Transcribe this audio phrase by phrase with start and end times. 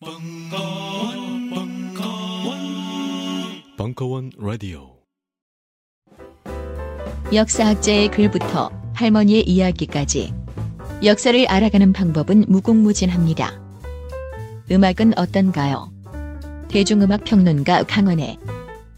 [0.00, 2.58] 벙커원, 벙커원,
[3.76, 4.94] 벙커원 라디오.
[7.34, 10.32] 역사학자의 글부터 할머니의 이야기까지
[11.02, 13.60] 역사를 알아가는 방법은 무궁무진합니다.
[14.70, 15.92] 음악은 어떤가요?
[16.68, 18.38] 대중음악 평론가 강헌의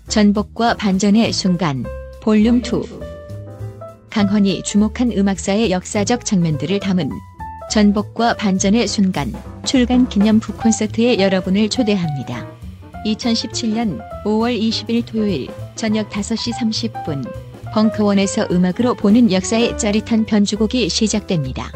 [0.08, 1.82] 전복과 반전의 순간
[2.20, 2.62] 볼륨 2
[4.10, 7.08] 강헌이 주목한 음악사의 역사적 장면들을 담은
[7.70, 9.32] 전복과 반전의 순간
[9.64, 12.44] 출간 기념 북콘서트에 여러분을 초대합니다.
[13.06, 17.24] 2017년 5월 20일 토요일 저녁 5시 30분
[17.72, 21.70] 벙커원에서 음악으로 보는 역사의 짜릿한 변주곡이 시작됩니다.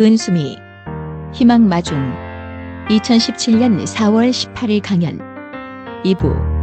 [0.00, 0.56] 은수미
[1.34, 1.98] 희망마중
[2.88, 5.18] 2017년 4월 18일 강연
[6.04, 6.57] 2부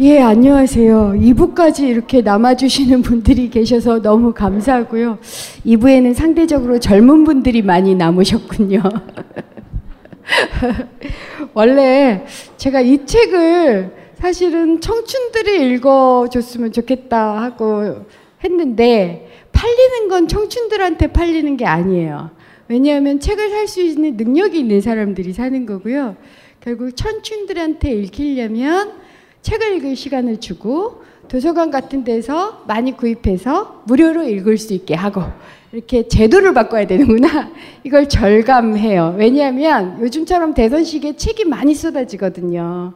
[0.00, 1.14] 예, 안녕하세요.
[1.18, 5.18] 2부까지 이렇게 남아주시는 분들이 계셔서 너무 감사하고요.
[5.64, 8.82] 2부에는 상대적으로 젊은 분들이 많이 남으셨군요.
[11.54, 12.24] 원래
[12.56, 18.04] 제가 이 책을 사실은 청춘들이 읽어줬으면 좋겠다 하고
[18.42, 22.30] 했는데 팔리는 건 청춘들한테 팔리는 게 아니에요.
[22.66, 26.16] 왜냐하면 책을 살 수 있는 능력이 있는 사람들이 사는 거고요.
[26.60, 29.03] 결국 청춘들한테 읽히려면
[29.44, 35.22] 책을 읽을 시간을 주고 도서관 같은 데서 많이 구입해서 무료로 읽을 수 있게 하고
[35.70, 37.50] 이렇게 제도를 바꿔야 되는구나.
[37.84, 39.16] 이걸 절감해요.
[39.18, 42.94] 왜냐하면 요즘처럼 대선식에 책이 많이 쏟아지거든요.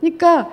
[0.00, 0.50] 그러니까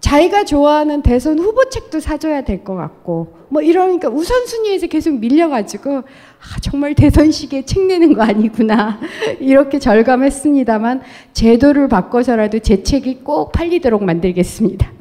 [0.00, 6.02] 자기가 좋아하는 대선 후보 책도 사줘야 될 것 같고 뭐 이러니까 우선순위에서 계속 밀려가지고
[6.44, 9.00] 아, 정말 대선식에 책 내는 거 아니구나
[9.40, 11.00] 이렇게 절감했습니다만
[11.32, 14.92] 제도를 바꿔서라도 제 책이 꼭 팔리도록 만들겠습니다.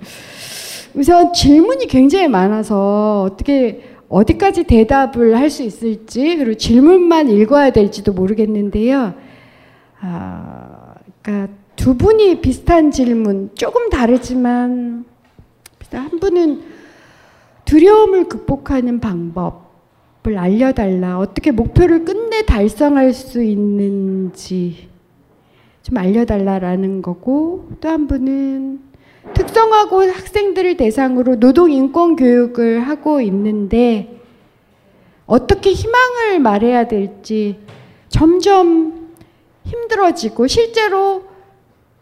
[0.93, 9.13] 우선 질문이 굉장히 많아서 어떻게 어디까지 대답을 할 수 있을지 그리고 질문만 읽어야 될지도 모르겠는데요.
[9.99, 15.05] 아, 그러니까 두 분이 비슷한 질문, 조금 다르지만
[15.91, 16.61] 한 분은
[17.65, 19.62] 두려움을 극복하는 방법
[20.25, 21.19] 을 알려달라.
[21.19, 24.87] 어떻게 목표를 끝내 달성할 수 있는지
[25.81, 28.79] 좀 알려달라라는 거고 또 한 분은
[29.33, 34.17] 특성화고 학생들을 대상으로 노동 인권 교육을 하고 있는데
[35.25, 37.59] 어떻게 희망을 말해야 될지
[38.07, 39.09] 점점
[39.65, 41.23] 힘들어지고 실제로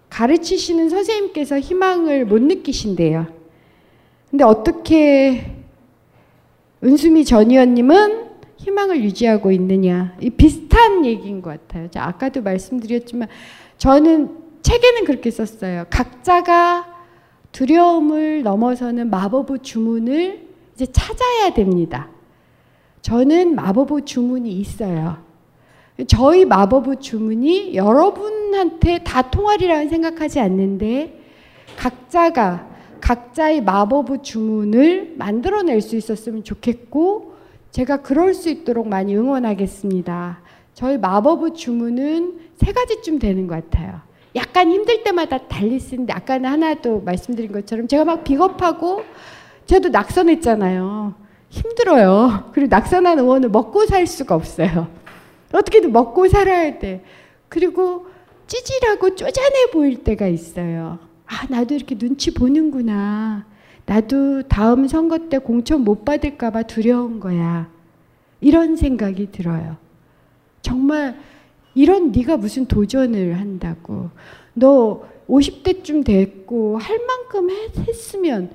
[0.10, 3.26] 가르치시는 선생님께서 희망을 못 느끼신대요.
[4.30, 5.61] 근데 어떻게
[6.84, 10.16] 은수미 전 의원님은 희망을 유지하고 있느냐.
[10.20, 11.90] 이 비슷한 얘기인 것 같아요.
[11.96, 13.28] 아까도 말씀드렸지만
[13.78, 15.86] 저는 책에는 그렇게 썼어요.
[15.90, 16.88] 각자가
[17.52, 22.10] 두려움을 넘어서는 마법의 주문을 이제 찾아야 됩니다.
[23.02, 25.18] 저는 마법의 주문이 있어요.
[26.08, 31.20] 저희 마법의 주문이 여러분한테 다 통할이라는 생각하지 않는데
[31.78, 32.71] 각자가
[33.02, 37.34] 각자의 마법의 주문을 만들어낼 수 있었으면 좋겠고
[37.72, 40.40] 제가 그럴 수 있도록 많이 응원하겠습니다.
[40.74, 44.02] 저희 마법의 주문은 세 가지쯤 되는 것 같아요.
[44.36, 49.04] 약간 힘들 때마다 달리 쓰는데 아까는 하나도 말씀드린 것처럼 제가 막 비겁하고
[49.66, 51.14] 저도 낙선했잖아요.
[51.50, 52.52] 힘들어요.
[52.54, 54.88] 그리고 낙선한 의원을 먹고 살 수가 없어요.
[55.52, 57.04] 어떻게든 먹고 살아야 돼.
[57.50, 58.08] 그리고
[58.48, 61.11] 찌질하고 쪼잔해 보일 때가 있어요.
[61.32, 63.46] 아, 나도 이렇게 눈치 보는구나.
[63.86, 67.70] 나도 다음 선거 때 공천 못 받을까봐 두려운 거야.
[68.42, 69.78] 이런 생각이 들어요.
[70.62, 71.18] 정말
[71.74, 74.10] 이런 네가 무슨 도전을 한다고.
[74.54, 77.50] 너 50대쯤 됐고 할 만큼
[77.88, 78.52] 했으면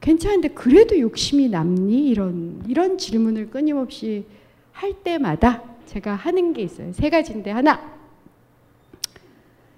[0.00, 2.08] 괜찮은데 그래도 욕심이 남니?
[2.08, 4.26] 이런 이런 질문을 끊임없이
[4.72, 6.92] 할 때마다 제가 하는 게 있어요.
[6.92, 7.80] 세 가지인데 하나.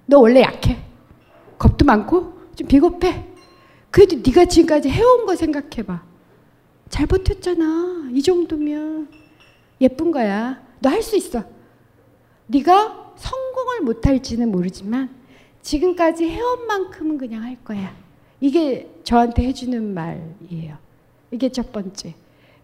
[0.06, 0.89] 너 원래 약해.
[1.60, 3.26] 겁도 많고 좀 비겁해.
[3.90, 6.02] 그래도 네가 지금까지 해온 거 생각해 봐.
[6.88, 8.10] 잘 버텼잖아.
[8.12, 9.08] 이 정도면
[9.80, 10.60] 예쁜 거야.
[10.80, 11.44] 너 할 수 있어.
[12.46, 15.10] 네가 성공을 못 할지는 모르지만
[15.62, 17.94] 지금까지 해온 만큼은 그냥 할 거야.
[18.40, 20.78] 이게 저한테 해주는 말이에요.
[21.30, 22.14] 이게 첫 번째.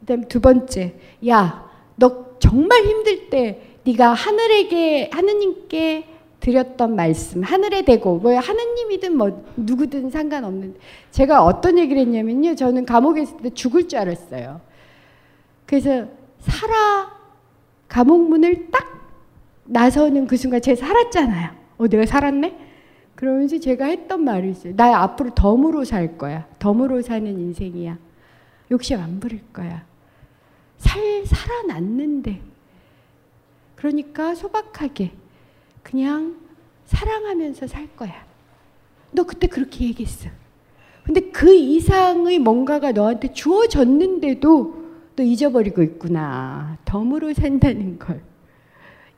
[0.01, 0.99] 그다음 두 번째.
[1.29, 6.07] 야, 너 정말 힘들 때 네가 하늘에게 하느님께
[6.41, 10.77] 드렸던 말씀 하늘에 대고 뭐 하느님이든 뭐 누구든 상관없는
[11.11, 14.61] 제가 어떤 얘기를 했냐면요 저는 감옥에 있을 때 죽을 줄 알았어요
[15.65, 16.07] 그래서
[16.41, 17.13] 살아
[17.89, 18.85] 감옥 문을 딱
[19.65, 22.67] 나서는 그 순간 제가 살았잖아요 어 내가 살았네
[23.17, 24.77] 그러면서 제가 했던 말이 있어요.
[24.77, 26.47] 나 앞으로 덤으로 살 거야.
[26.59, 27.99] 덤으로 사는 인생이야.
[28.71, 29.85] 욕심 안 부릴 거야.
[30.77, 32.43] 살, 살아났는데.
[33.75, 35.13] 그러니까 소박하게
[35.87, 36.35] 그냥
[36.87, 38.27] 사랑하면서 살 거야.
[39.13, 40.29] 너 그때 그렇게 얘기했어.
[41.05, 44.85] 근데 그 이상의 뭔가가 너한테 주어졌는데도
[45.15, 46.77] 또 잊어버리고 있구나.
[46.85, 48.21] 덤으로 산다는 걸.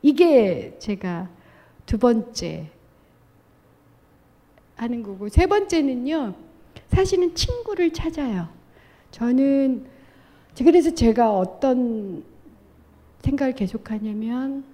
[0.03, 1.31] 이게 제가
[1.87, 2.71] 두 번째
[4.77, 6.35] 하는 거고 세 번째는요.
[6.89, 8.47] 사실은 친구를 찾아요.
[9.11, 9.87] 저는
[10.59, 12.25] 그래서 제가 어떤
[13.23, 14.68] 생각을 계속하냐면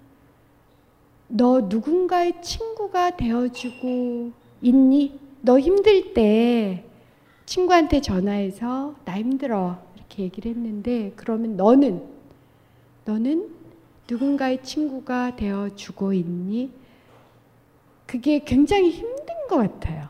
[1.28, 4.32] 너 누군가의 친구가 되어주고
[4.62, 5.18] 있니?
[5.40, 6.84] 너 힘들 때
[7.46, 12.02] 친구한테 전화해서 나 힘들어 이렇게 얘기를 했는데 그러면 너는
[13.04, 13.50] 너는
[14.08, 16.70] 누군가의 친구가 되어주고 있니?
[18.06, 20.08] 그게 굉장히 힘든 것 같아요.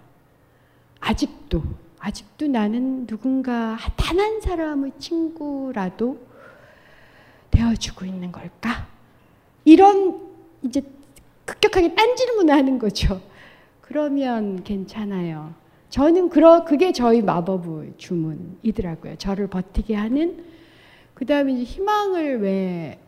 [1.01, 1.63] 아직도
[1.99, 6.19] 아직도 나는 누군가 단 한 사람의 친구라도
[7.51, 8.87] 되어주고 있는 걸까?
[9.65, 10.21] 이런
[10.63, 10.83] 이제
[11.45, 13.21] 급격하게 딴 질문을 하는 거죠.
[13.81, 15.55] 그러면 괜찮아요.
[15.91, 19.17] 저는 그러 그게 저희 마법의 주문이더라고요.
[19.17, 20.45] 저를 버티게 하는
[21.15, 22.99] 그 다음에 이제 희망을 왜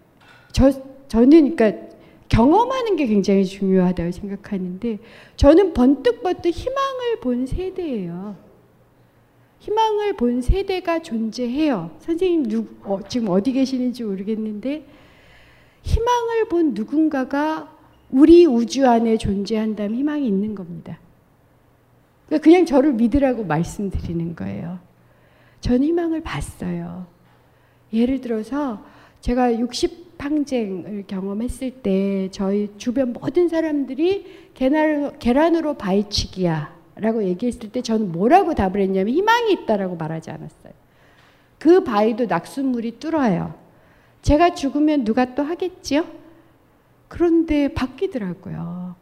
[0.57, 0.73] 저
[1.09, 1.87] 저는 그러니까
[2.31, 4.99] 경험하는 게 굉장히 중요하다고 생각하는데
[5.37, 8.37] 저는 번뜩번뜩 희망을 본 세대예요.
[9.59, 11.91] 희망을 본 세대가 존재해요.
[11.99, 14.87] 선생님 누, 어, 지금 어디 계시는지 모르겠는데
[15.83, 17.76] 희망을 본 누군가가
[18.11, 20.99] 우리 우주 안에 존재한다면 희망이 있는 겁니다.
[22.27, 24.79] 그러니까 그냥 저를 믿으라고 말씀드리는 거예요.
[25.61, 27.07] 저는 희망을 봤어요.
[27.93, 28.85] 예를 들어서
[29.21, 38.13] 제가 60항쟁을 경험했을 때 저희 주변 모든 사람들이 계란, 계란으로 바위치기야 라고 얘기했을 때 저는
[38.13, 40.73] 뭐라고 답을 했냐면 희망이 있다라고 말하지 않았어요.
[41.59, 43.55] 그 바위도 낙숫물이 뚫어요.
[44.23, 46.05] 제가 죽으면 누가 또 하겠지요?
[47.09, 48.97] 그런데 바뀌더라고요.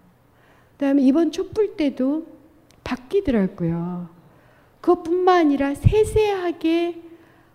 [0.72, 2.26] 그다음에 이번 촛불 때도
[2.82, 4.08] 바뀌더라고요.
[4.80, 7.02] 그것뿐만 아니라 세세하게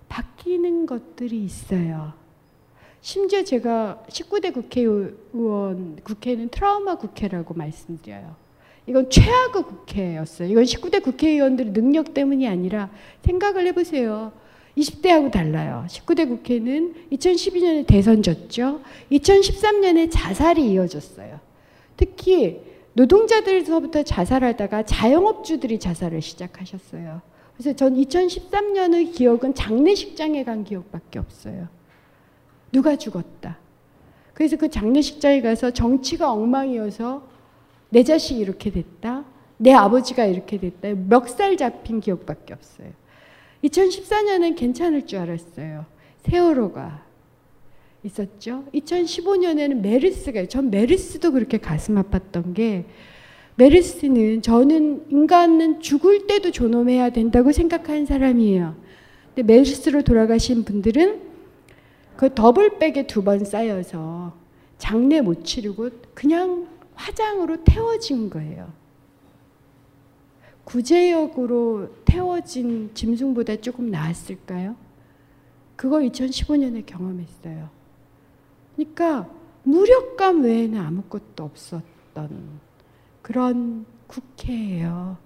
[0.07, 2.13] 바뀌는 것들이 있어요.
[3.01, 8.36] 심지어 제가 19대 국회의원, 국회는 트라우마 국회라고 말씀드려요.
[8.88, 10.50] 이건 최악의 국회였어요.
[10.50, 12.90] 이건 19대 국회의원들의 능력 때문이 아니라
[13.24, 14.34] 생각을 해보세요.
[14.77, 15.86] 20대하고 달라요.
[15.89, 18.81] 19대 국회는 2012년에 대선 졌죠.
[19.12, 21.39] 2013년에 자살이 이어졌어요.
[21.98, 22.62] 특히
[22.94, 27.21] 노동자들서부터 자살하다가 자영업주들이 자살을 시작하셨어요.
[27.57, 31.68] 그래서 전 2013년의 기억은 장례식장에 간 기억밖에 없어요.
[32.71, 33.57] 누가 죽었다.
[34.33, 37.27] 그래서 그 장례식장에 가서 정치가 엉망이어서
[37.89, 39.25] 내 자식이 이렇게 됐다.
[39.57, 40.94] 내 아버지가 이렇게 됐다.
[41.10, 42.88] 멱살 잡힌 기억밖에 없어요.
[43.64, 45.86] 2014년은 괜찮을 줄 알았어요.
[46.24, 47.06] 세월호가
[48.04, 48.64] 있었죠.
[48.74, 52.86] 2015년에는 메르스가 전 메르스도 그렇게 가슴 아팠던 게
[53.56, 58.76] 메르스는 저는 인간은 죽을 때도 존엄해야 된다고 생각하는 사람이에요.
[59.36, 61.22] 근데 메르스로 돌아가신 분들은
[62.16, 64.34] 그 더블백에 두 번 쌓여서
[64.78, 68.72] 장례 못 치르고 그냥 화장으로 태워진 거예요.
[70.64, 74.75] 구제역으로 태워진 짐승보다 조금 나았을까요?
[75.75, 77.69] 그걸 2015년에 경험했어요.
[78.75, 79.30] 그러니까
[79.63, 82.59] 무력감 외에는 아무것도 없었던
[83.21, 85.18] 그런 국회예요.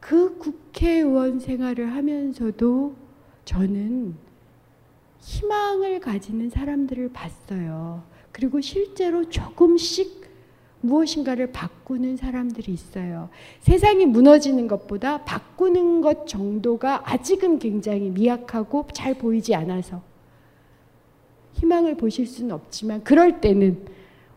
[0.00, 2.94] 그 국회의원 생활을 하면서도
[3.44, 4.14] 저는
[5.20, 8.02] 희망을 가지는 사람들을 봤어요.
[8.32, 10.17] 그리고 실제로 조금씩
[10.88, 13.28] 무엇인가를 바꾸는 사람들이 있어요.
[13.60, 20.02] 세상이 무너지는 것보다 바꾸는 것 정도가 아직은 굉장히 미약하고 잘 보이지 않아서
[21.54, 23.86] 희망을 보실 수는 없지만 그럴 때는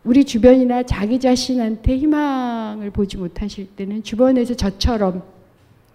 [0.04, 5.22] 우리 주변이나 자기 자신한테 희망을 보지 못하실 때는 주변에서 저처럼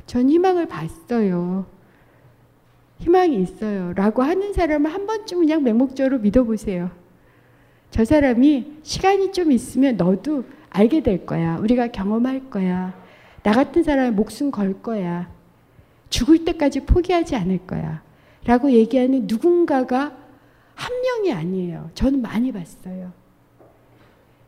[0.05, 1.65] 전 희망을 봤어요.
[2.99, 3.93] 희망이 있어요.
[3.93, 6.89] 라고 하는 사람을 한 번쯤 그냥 맹목적으로 믿어보세요.
[7.91, 11.57] 저 사람이 시간이 좀 있으면 너도 알게 될 거야.
[11.57, 12.93] 우리가 경험할 거야.
[13.43, 15.29] 나 같은 사람의 목숨 걸 거야.
[16.09, 18.01] 죽을 때까지 포기하지 않을 거야.
[18.45, 20.17] 라고 얘기하는 누군가가
[20.75, 21.89] 한 명이 아니에요.
[21.95, 23.11] 저는 많이 봤어요.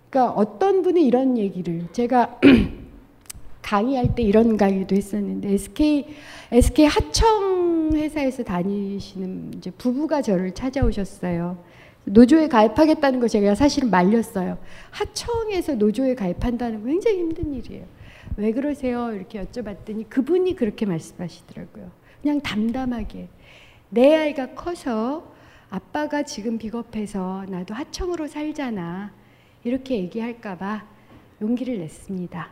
[0.10, 2.39] 그러니까 어떤 분이 이런 얘기를 제가
[3.62, 6.05] 강의할 때 이런 강의도 했었는데 SK
[6.51, 11.58] SK 하청 회사에서 다니시는 부부가 저를 찾아오셨어요.
[12.09, 14.57] 노조에 가입하겠다는 거 제가 사실은 말렸어요.
[14.89, 17.85] 하청에서 노조에 가입한다는 거 굉장히 힘든 일이에요.
[18.35, 19.13] 왜 그러세요?
[19.13, 21.91] 이렇게 여쭤봤더니 그분이 그렇게 말씀하시더라고요.
[22.21, 23.27] 그냥 담담하게
[23.89, 25.31] 내 아이가 커서
[25.69, 29.13] 아빠가 지금 비겁해서 나도 하청으로 살잖아.
[29.63, 30.85] 이렇게 얘기할까봐
[31.41, 32.49] 용기를 냈습니다.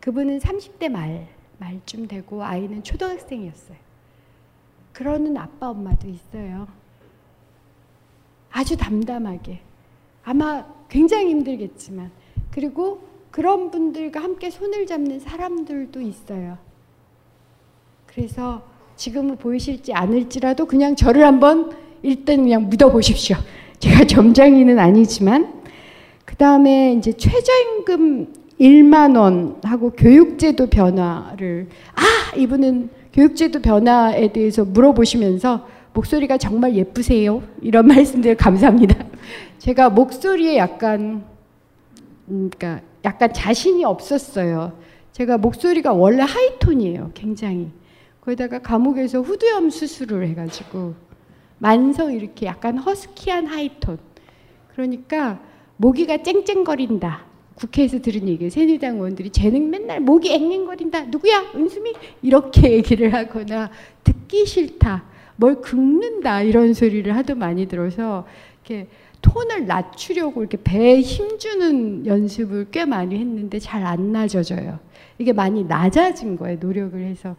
[0.00, 1.26] 그분은 30대 말,
[1.58, 3.78] 말쯤 되고 아이는 초등학생이었어요.
[4.92, 6.79] 그러는 아빠, 엄마도 있어요.
[8.50, 9.60] 아주 담담하게.
[10.24, 12.10] 아마 굉장히 힘들겠지만.
[12.50, 16.58] 그리고 그런 분들과 함께 손을 잡는 사람들도 있어요.
[18.06, 18.62] 그래서
[18.96, 21.70] 지금은 보이실지 않을지라도 그냥 저를 한번
[22.02, 23.36] 일단 그냥 묻어보십시오.
[23.78, 25.62] 제가 점장이는 아니지만
[26.24, 36.38] 그 다음에 이제 최저임금 1만 원하고 교육제도 변화를 아 이분은 교육제도 변화에 대해서 물어보시면서 목소리가
[36.38, 39.04] 정말 예쁘세요 이런 말씀들 감사합니다.
[39.58, 41.24] 제가 목소리에 약간
[42.28, 44.78] 음, 그러니까 약간 자신이 없었어요.
[45.12, 47.10] 제가 목소리가 원래 하이톤이에요.
[47.14, 47.68] 굉장히.
[48.20, 50.94] 거기다가 감옥에서 후두염 수술을 해 가지고
[51.58, 53.98] 만성 이렇게 약간 허스키한 하이톤.
[54.74, 55.40] 그러니까
[55.76, 57.24] 모기가 쨍쨍거린다.
[57.54, 58.48] 국회에서 들은 얘기예요.
[58.50, 61.06] 새누리당 의원들이 쟤는 맨날 모기 앵앵거린다.
[61.06, 61.52] 누구야?
[61.54, 61.92] 은수미?
[62.22, 63.70] 이렇게 얘기를 하거나
[64.04, 65.04] 듣기 싫다.
[65.40, 66.42] 뭘 긁는다.
[66.42, 68.26] 이런 소리를 하도 많이 들어서
[68.62, 68.86] 이렇게
[69.22, 74.78] 톤을 낮추려고 이렇게 배에 힘주는 연습을 꽤 많이 했는데 잘 안 낮아져요.
[75.18, 76.58] 이게 많이 낮아진 거예요.
[76.60, 77.36] 노력을 해서.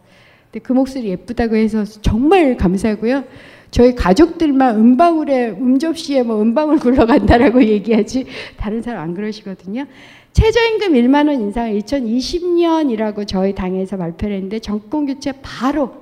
[0.50, 3.24] 근데 그 목소리 예쁘다고 해서 정말 감사하고요.
[3.70, 9.86] 저희 가족들만 음방울에 음접시에 뭐 음방울 굴러간다라고 얘기하지 다른 사람 안 그러시거든요.
[10.32, 16.01] 최저임금 1만 원 인상을 2020년이라고 저희 당에서 발표를 했는데 정권 교체 바로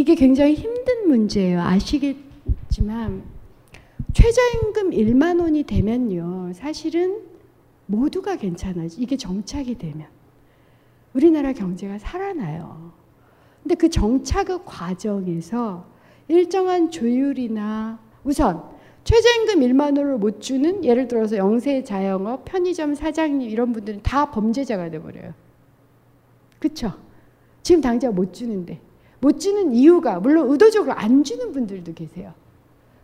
[0.00, 1.60] 이게 굉장히 힘든 문제예요.
[1.60, 3.22] 아시겠지만
[4.14, 6.54] 최저임금 1만 원이 되면요.
[6.54, 7.20] 사실은
[7.84, 8.98] 모두가 괜찮아지.
[8.98, 10.06] 이게 정착이 되면
[11.12, 12.92] 우리나라 경제가 살아나요.
[13.62, 15.84] 근데 그 정착의 과정에서
[16.28, 18.62] 일정한 조율이나 우선
[19.04, 24.88] 최저임금 1만 원을 못 주는 예를 들어서 영세 자영업, 편의점 사장님 이런 분들은 다 범죄자가
[24.88, 25.34] 돼 버려요.
[26.58, 26.94] 그렇죠?
[27.62, 28.80] 지금 당장 못 주는데
[29.20, 32.32] 못 주는 이유가 물론 의도적으로 안 주는 분들도 계세요.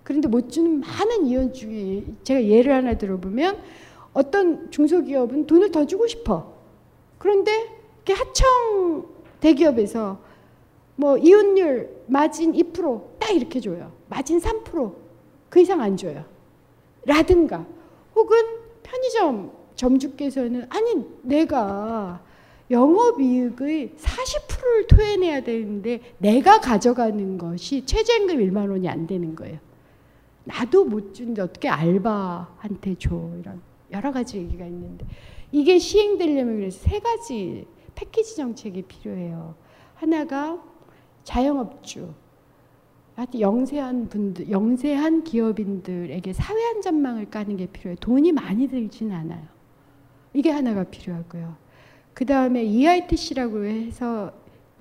[0.02, 3.58] 그런데 못 주는 많은 중에 제가 예를 하나 들어보면
[4.12, 6.52] 어떤 중소기업은 돈을 더 주고 싶어.
[7.18, 7.52] 그런데
[8.08, 9.06] 하청
[9.40, 10.18] 대기업에서
[10.94, 13.92] 뭐 이윤율 마진 2%딱 이렇게 줘요.
[14.08, 16.24] 마진 3%그 이상 안 줘요.
[17.04, 17.66] 라든가
[18.14, 18.38] 혹은
[18.82, 22.22] 편의점 점주께서는 아니 내가
[22.70, 29.58] 영업이익의 40%를 토해내야 되는데 내가 가져가는 것이 최저임금 1만 원이 안 되는 거예요.
[30.44, 35.04] 나도 못 주는데 어떻게 알바한테 줘 이런 여러 가지 얘기가 있는데
[35.52, 39.54] 이게 시행되려면 그래서 세 가지 패키지 정책이 필요해요.
[39.94, 40.62] 하나가
[41.24, 42.12] 자영업주,
[43.40, 47.96] 영세한 분들, 영세한 기업인들에게 사회 안전망을 까는 게 필요해요.
[48.00, 49.46] 돈이 많이 들진 않아요.
[50.34, 51.56] 이게 하나가 필요하고요.
[52.16, 54.32] 그 다음에 EITC라고 해서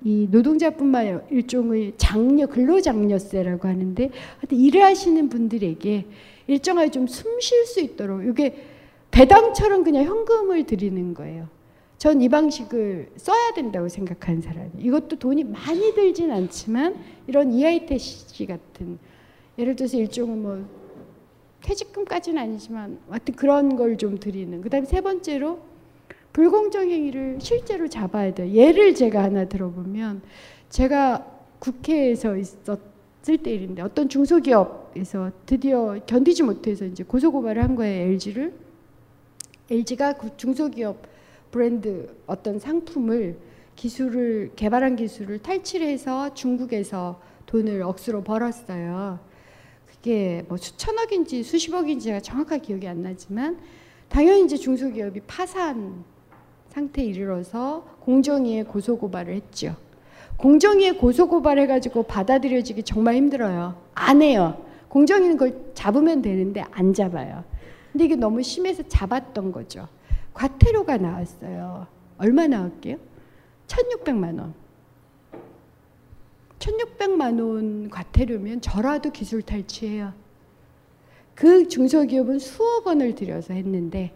[0.02, 6.06] 이 노동자뿐만 일종의 장려 근로장려세라고 하는데 하여튼 일을 하시는 분들에게
[6.46, 8.64] 일정하게 좀 숨 쉴 수 있도록 이게
[9.10, 11.48] 배당처럼 그냥 현금을 드리는 거예요.
[11.98, 18.98] 전 이 방식을 써야 된다고 생각하는 사람이 이것도 돈이 많이 들진 않지만 이런 EITC 같은
[19.58, 20.64] 예를 들어서 일종의 뭐
[21.60, 25.58] 퇴직금까지는 아니지만 하여튼 그런 걸 좀 드리는 그 다음에 세 번째로
[26.36, 28.52] 불공정 행위를 실제로 잡아야 돼요.
[28.52, 30.20] 예를 제가 하나 들어보면
[30.68, 31.24] 제가
[31.58, 38.10] 국회에서 있었을 때 일인데 어떤 중소기업에서 드디어 견디지 못해서 이제 고소고발을 한 거예요.
[38.10, 38.52] LG를.
[39.70, 41.06] LG가 그 중소기업
[41.50, 43.38] 브랜드 어떤 상품을
[43.74, 49.20] 기술을 개발한 기술을 탈취해서 중국에서 돈을 억수로 벌었어요.
[49.86, 53.58] 그게 뭐 수천억인지 수십억인지 제가 정확하게 기억이 안 나지만
[54.10, 56.04] 당연히 이제 중소기업이 파산
[56.76, 59.74] 상태에 이르러서 공정위에 고소고발을 했죠.
[60.36, 63.80] 공정위에 고소고발해가지고 받아들여지기 정말 힘들어요.
[63.94, 64.62] 안 해요.
[64.90, 67.44] 공정위는 그걸 잡으면 되는데 안 잡아요.
[67.90, 69.88] 근데 이게 너무 심해서 잡았던 거죠.
[70.34, 71.86] 과태료가 나왔어요.
[72.18, 72.98] 얼마 나왔게요?
[73.68, 74.52] 1600만 원.
[76.58, 80.12] 1600만 원 과태료면 저라도 기술 탈취해요.
[81.34, 84.12] 그 중소기업은 수억 원을 들여서 했는데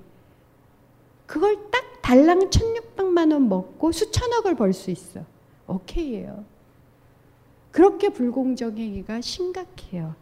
[1.25, 5.21] 그걸 딱 달랑 1600만 원 먹고 수천억을 벌 수 있어.
[5.69, 6.45] 오케이예요.
[7.71, 10.17] 그렇게 불공정 행위가 심각해요.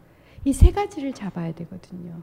[0.45, 2.21] 이 세 가지를 잡아야 되거든요.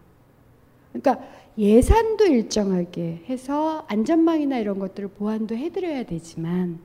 [0.93, 1.27] 그러니까
[1.59, 6.79] 예산도 일정하게 해서 안전망이나 이런 것들을 보완도 해드려야 되지만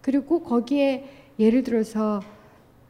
[0.00, 2.22] 그리고 거기에 예를 들어서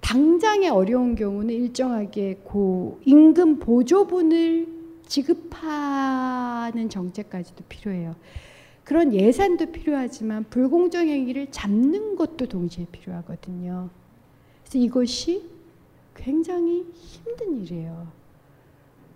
[0.02, 4.68] 당장의 어려운 경우는 일정하게 고 임금 보조분을
[5.06, 8.14] 지급하는 정책까지도 필요해요.
[8.90, 13.88] 그런 예산도 필요하지만 불공정 행위를 잡는 것도 동시에 필요하거든요.
[14.64, 15.48] 그래서 이것이
[16.16, 18.08] 굉장히 힘든 일이에요.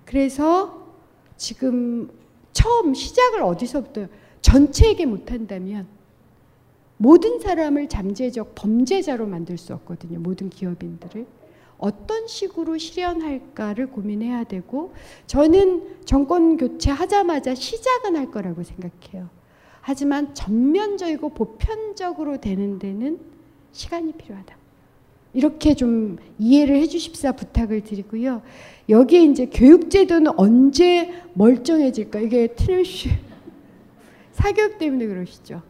[0.05, 0.87] 그래서
[1.37, 2.09] 지금
[2.53, 4.07] 처음 시작을 어디서부터
[4.43, 5.89] 전체에게 못한다면
[6.97, 10.21] 모든 사람을 잠재적 범죄자로 만들 수 없거든요.
[10.21, 11.27] 모든 기업인들을.
[11.79, 14.95] 어떤 식으로 실현할까를 고민해야 되고
[15.27, 19.43] 저는 정권 교체 하자마자 시작은 할 거라고 생각해요.
[19.87, 23.19] 하지만 전면적이고 보편적으로 되는 데는
[23.73, 24.57] 시간이 필요하다.
[25.35, 28.41] 이렇게 좀 이해를 해 주십사 부탁을 드리고요.
[28.89, 32.21] 여기에 이제 교육제도는 언제 멀쩡해질까?
[32.21, 33.11] 이게 트래쉬
[34.33, 35.61] 사교육 때문에 그러시죠.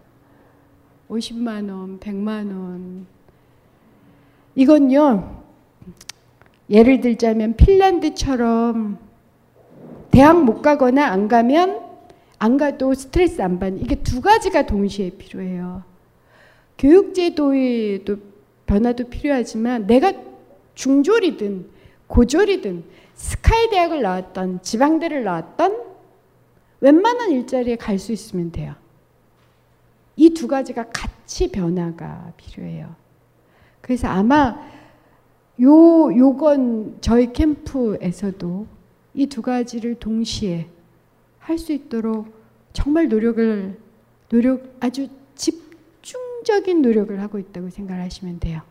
[1.10, 3.06] 50만 원, 100만 원.
[4.54, 5.42] 이건요.
[6.70, 8.98] 예를 들자면 핀란드처럼
[10.12, 11.83] 대학 못 가거나 안 가면
[12.44, 15.82] 안 가도 스트레스 안 받는 이게 두 가지가 동시에 필요해요.
[16.76, 18.18] 교육제도에도
[18.66, 20.12] 변화도 필요하지만 내가
[20.74, 21.66] 중졸이든
[22.06, 22.84] 고졸이든
[23.14, 25.84] 스카이 대학을 나왔던 지방대를 나왔던
[26.80, 28.74] 웬만한 일자리에 갈 수 있으면 돼요.
[30.16, 32.94] 이 두 가지가 같이 변화가 필요해요.
[33.80, 34.60] 그래서 아마
[35.62, 38.66] 요 요건 저희 캠프에서도
[39.14, 40.73] 이 두 가지를 동시에
[41.44, 42.32] 할 수 있도록
[42.72, 43.78] 정말 노력을
[44.30, 48.62] 노력 아주 집중적인 노력을 하고 있다고 생각하시면 돼요.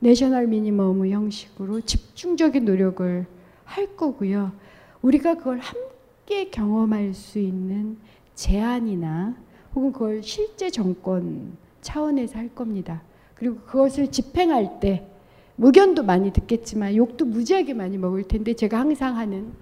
[0.00, 3.26] 내셔널 미니멈 형식으로 집중적인 노력을
[3.64, 4.52] 할 거고요.
[5.00, 7.98] 우리가 그걸 함께 경험할 수 있는
[8.34, 9.36] 제안이나
[9.76, 13.02] 혹은 그걸 실제 정권 차원에서 할 겁니다.
[13.36, 15.06] 그리고 그것을 집행할 때
[15.54, 19.52] 무견도 많이 듣겠지만 욕도 무지하게 많이 먹을 텐데 제가 항상 하는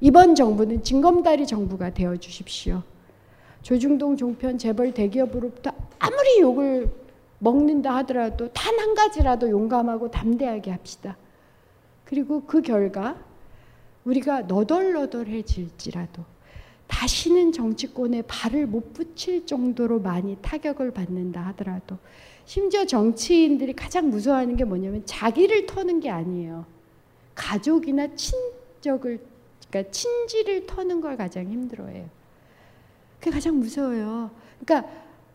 [0.00, 2.82] 이번 정부는 징검다리 정부가 되어 주십시오.
[3.62, 6.90] 조중동 종편 재벌 대기업으로부터 아무리 욕을
[7.38, 11.16] 먹는다 하더라도 단 한 가지라도 용감하고 담대하게 합시다.
[12.04, 13.16] 그리고 그 결과
[14.04, 16.22] 우리가 너덜너덜해질지라도
[16.86, 21.98] 다시는 정치권에 발을 못 붙일 정도로 많이 타격을 받는다 하더라도
[22.44, 26.64] 심지어 정치인들이 가장 무서워하는 게 뭐냐면 자기를 터는 게 아니에요.
[27.34, 29.18] 가족이나 친적을
[29.76, 32.08] 그러니까 친지를 터는 걸 가장 힘들어해요.
[33.18, 34.30] 그게 가장 무서워요.
[34.64, 34.90] 그러니까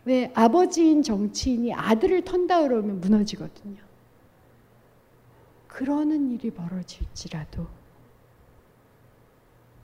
[0.05, 3.77] 왜 아버지인 정치인이 아들을 턴다 그러면 무너지거든요.
[5.67, 7.67] 그러는 일이 벌어질지라도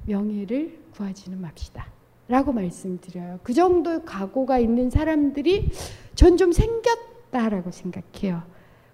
[0.05, 1.87] 명예를 구하지는 맙시다.
[2.27, 3.39] 라고 말씀드려요.
[3.43, 5.69] 그 정도 각오가 있는 사람들이
[6.15, 8.43] 전 좀 생겼다라고 생각해요.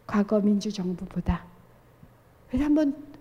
[0.05, 1.45] 과거 민주정부보다.
[2.47, 3.12] 그래서 한번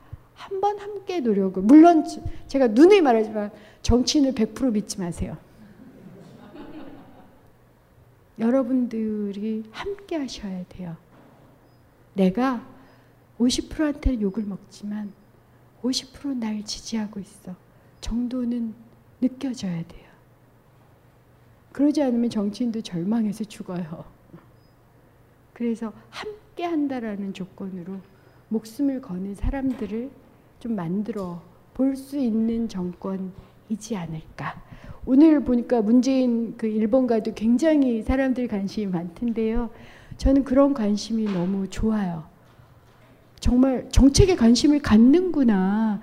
[0.43, 2.05] 한번 함께 노력을 물론
[2.49, 3.51] 제가 누누이 말하지만
[3.83, 5.37] 정치인을 100% 믿지 마세요.
[8.39, 10.97] 여러분들이 함께 하셔야 돼요.
[12.15, 12.67] 내가
[13.39, 15.13] 50%한테 욕을 먹지만
[15.83, 17.55] 50%날 지지하고 있어.
[18.01, 18.75] 정도는
[19.21, 20.11] 느껴져야 돼요.
[21.71, 24.05] 그러지 않으면 정치인도 절망해서 죽어요.
[25.53, 28.01] 그래서 함께 한다라는 조건으로
[28.49, 30.22] 목숨을 거는 사람들을
[30.63, 31.43] 좀 만들어
[31.75, 34.63] 볼 수 있는 정권이지 않을까.
[35.05, 39.71] 오늘 보니까 문재인 그 일본가도 굉장히 사람들 관심이 많던데요.
[40.19, 42.23] 저는 그런 관심이 너무 좋아요.
[43.41, 46.01] 정말 정책에 관심을 갖는구나.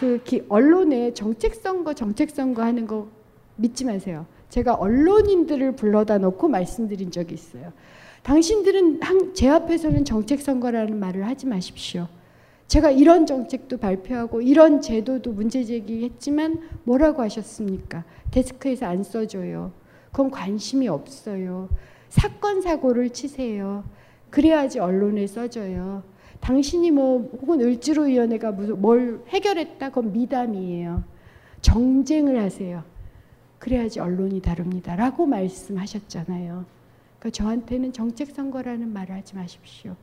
[0.00, 3.08] 그 언론에 정책 선거 정책 선거 하는 거
[3.56, 4.24] 믿지 마세요.
[4.48, 7.74] 제가 언론인들을 불러다 놓고 말씀드린 적이 있어요.
[8.22, 9.00] 당신들은
[9.34, 12.08] 제 앞에서는 정책 선거라는 말을 하지 마십시오.
[12.68, 18.04] 제가 이런 정책도 발표하고 이런 제도도 문제 제기했지만 뭐라고 하셨습니까?
[18.30, 19.72] 데스크에서 안 써줘요.
[20.12, 21.70] 그건 관심이 없어요.
[22.10, 23.84] 사건 사고를 치세요.
[24.28, 26.02] 그래야지 언론에 써져요.
[26.40, 31.02] 당신이 뭐 혹은 을지로위원회가 무슨 뭘 해결했다 그건 미담이에요.
[31.62, 32.84] 정쟁을 하세요.
[33.58, 34.94] 그래야지 언론이 다룹니다.
[34.94, 36.66] 라고 말씀하셨잖아요.
[37.18, 39.96] 그러니까 저한테는 정책 선거라는 말을 하지 마십시오.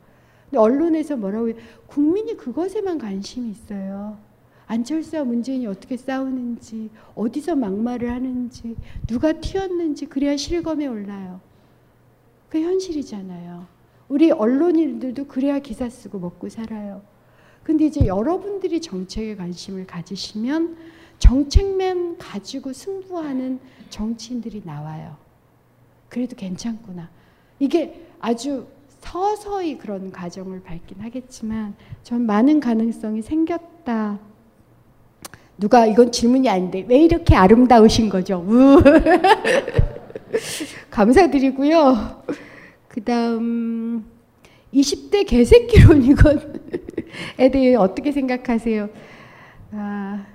[0.50, 1.56] 근데 언론에서 뭐라고 해요?
[1.86, 4.18] 국민이 그것에만 관심이 있어요.
[4.66, 11.40] 안철수와 문재인이 어떻게 싸우는지, 어디서 막말을 하는지, 누가 튀었는지, 그래야 실검에 올라요.
[12.48, 13.66] 그 현실이잖아요.
[14.08, 17.02] 우리 언론인들도 그래야 기사 쓰고 먹고 살아요.
[17.62, 20.76] 근데 이제 여러분들이 정책에 관심을 가지시면
[21.18, 23.58] 정책만 가지고 승부하는
[23.90, 25.16] 정치인들이 나와요.
[26.08, 27.10] 그래도 괜찮구나.
[27.58, 28.66] 이게 아주
[29.06, 34.18] 서서히 그런 과정을 밟긴 하겠지만 전 많은 가능성이 생겼다.
[35.58, 38.44] 누가 이건 질문이 아닌데 왜 이렇게 아름다우신 거죠?
[40.90, 42.24] 감사드리고요.
[42.88, 44.04] 그다음
[44.74, 48.90] 20대 개새끼론 이건에 대해 어떻게 생각하세요?
[49.72, 50.26] 아,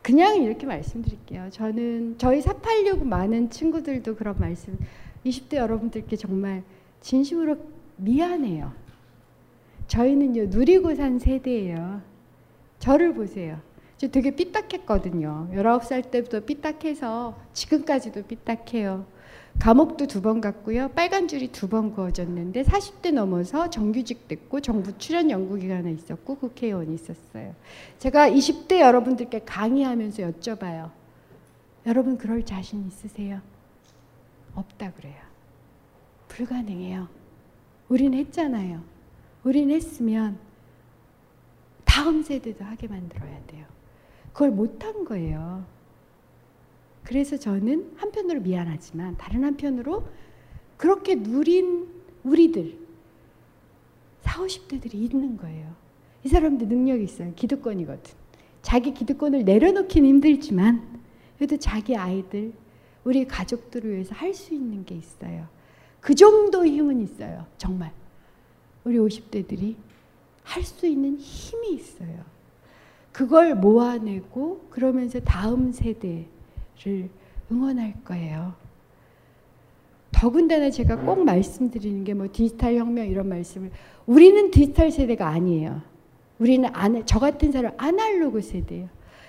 [0.00, 1.48] 그냥 이렇게 말씀드릴게요.
[1.50, 4.78] 저는 저희 486 많은 친구들도 그런 말씀
[5.26, 6.62] 20대 여러분들께 정말
[7.04, 7.58] 진심으로
[7.98, 8.72] 미안해요.
[9.88, 12.00] 저희는요 누리고 산 세대예요.
[12.78, 13.60] 저를 보세요.
[13.98, 15.48] 저 되게 삐딱했거든요.
[15.52, 19.04] 19살 때부터 삐딱해서 지금까지도 삐딱해요.
[19.60, 20.88] 감옥도 두 번 갔고요.
[20.96, 27.54] 빨간 줄이 두 번 그어졌는데 40대 넘어서 정규직 됐고 정부 출연 연구기관에 있었고 국회의원이 있었어요.
[27.98, 30.90] 제가 20대 여러분들께 강의하면서 여쭤봐요.
[31.86, 33.40] 여러분 그럴 자신 있으세요?
[34.54, 35.33] 없다 그래요.
[36.34, 37.08] 불가능해요.
[37.88, 38.82] 우린 했잖아요.
[39.44, 40.38] 우린 했으면
[41.84, 43.64] 다음 세대도 하게 만들어야 돼요.
[44.32, 45.64] 그걸 못한 거예요.
[47.04, 50.08] 그래서 저는 한편으로 미안하지만 다른 한편으로
[50.76, 51.86] 그렇게 누린
[52.24, 52.78] 우리들
[54.22, 55.72] 40, 50대들이 있는 거예요.
[56.24, 57.32] 이 사람들 능력이 있어요.
[57.36, 58.14] 기득권이거든.
[58.62, 61.00] 자기 기득권을 내려놓기는 힘들지만
[61.36, 62.52] 그래도 자기 아이들,
[63.04, 65.46] 우리 가족들을 위해서 할 수 있는 게 있어요.
[66.04, 67.46] 그 정도의 힘은 있어요.
[67.56, 67.90] 정말.
[68.84, 69.74] 우리 50대들이
[70.42, 72.22] 할 수 있는 힘이 있어요.
[73.10, 76.26] 그걸 모아내고 그러면서 다음 세대
[76.84, 77.08] 를
[77.50, 78.52] 응원할 거예요.
[80.12, 83.70] 더군다나 제가 꼭 말씀드리는 게 뭐 디지털 혁명 이런 말씀을
[84.06, 85.80] 우리는 디지털 세대가 아니에요.
[86.38, 88.88] 우리는 안, 저 같은 사람 아날로그 세대예요.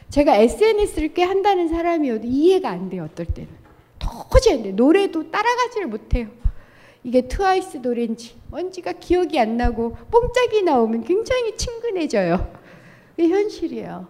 [0.10, 3.06] 제가 SNS를 꽤 한다는 사람이어도 이해가 안 돼요.
[3.06, 3.50] 어떨 때는
[3.98, 4.72] 도저히 안 돼.
[4.74, 6.28] 노래도 따라가지를 못해요.
[7.06, 12.52] 이게 트와이스 노래인지 뭔지가 기억이 안 나고 뽕짝이 나오면 굉장히 친근해져요.
[13.16, 14.08] 이게 현실이에요.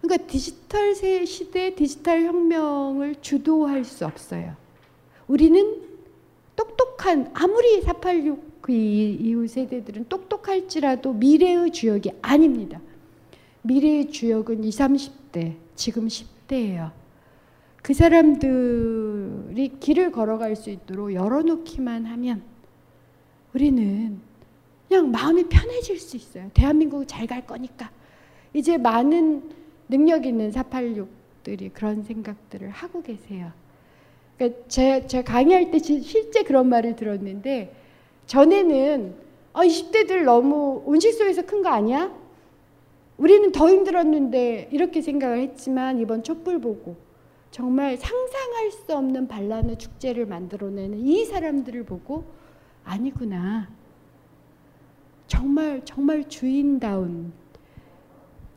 [0.00, 4.56] 그러니까 디지털 시대 디지털 혁명을 주도할 수 없어요.
[5.28, 5.82] 우리는
[6.56, 12.80] 똑똑한 아무리 486 그 이후 세대들은 똑똑할지라도 미래의 주역이 아닙니다.
[13.62, 16.92] 미래의 주역은 20, 30대, 지금 10대예요.
[17.82, 19.09] 그 사람들
[19.56, 22.42] 이 길을 걸어갈 수 있도록 열어놓기만 하면
[23.54, 24.18] 우리는
[24.88, 26.50] 그냥 마음이 편해질 수 있어요.
[26.54, 27.90] 대한민국 잘 갈 거니까.
[28.52, 29.42] 이제 많은
[29.88, 33.52] 능력 있는 486들이 그런 생각들을 하고 계세요.
[34.36, 37.72] 그러니까 제, 제가 강의할 때 실제 그런 말을 들었는데
[38.26, 39.14] 전에는
[39.52, 42.10] 어, 20대들 너무 온실속에서 큰 거 아니야?
[43.18, 46.96] 우리는 더 힘들었는데 이렇게 생각을 했지만 이번 촛불 보고
[47.50, 52.24] 정말 상상할 수 없는 반란의 축제를 만들어내는 이 사람들을 보고
[52.84, 53.68] 아니구나.
[55.26, 57.32] 정말 정말 주인다운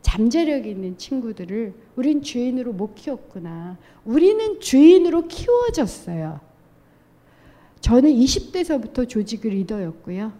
[0.02, 3.78] 잠재력 있는 친구들을 우린 주인으로 못 키웠구나.
[4.04, 6.40] 우리는 주인으로 키워졌어요.
[7.80, 10.32] 저는 20대서부터 조직의 리더였고요.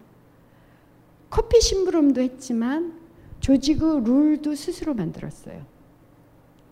[1.28, 2.98] 커피 심부름도 했지만
[3.40, 5.73] 조직의 룰도 스스로 만들었어요.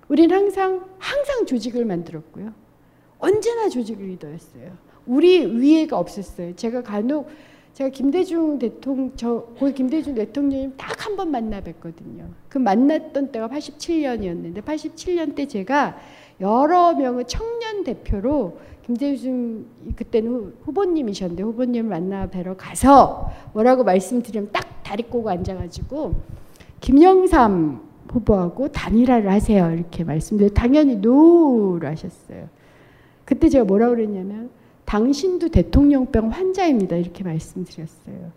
[0.09, 2.53] 우린 항상 항상 조직을 만들었고요.
[3.19, 4.73] 언제나 조직의 리더였어요.
[5.07, 6.55] 우리 위에가 없었어요.
[6.57, 7.29] 제가 간혹
[7.73, 12.29] 제가 김대중 대통령, 저, 김대중 대통령님 딱 한 번 만나 뵀거든요.
[12.49, 15.97] 그 만났던 때가 87년이었는데, 87년 때 제가
[16.41, 19.65] 여러 명의 청년 대표로 김대중,
[19.97, 26.15] 그때는 후보님이셨는데, 후보님을 만나 뵈러 가서 뭐라고 말씀드리면 딱 다리 꼬고 앉아가지고,
[26.81, 29.71] 김영삼 후보하고 단일화를 하세요.
[29.73, 32.49] 이렇게 말씀드려 당연히 노를 하셨어요.
[33.25, 34.51] 그때 제가 뭐라고 그랬냐면,
[34.85, 36.97] 당신도 대통령병 환자입니다.
[36.97, 38.31] 이렇게 말씀드렸어요.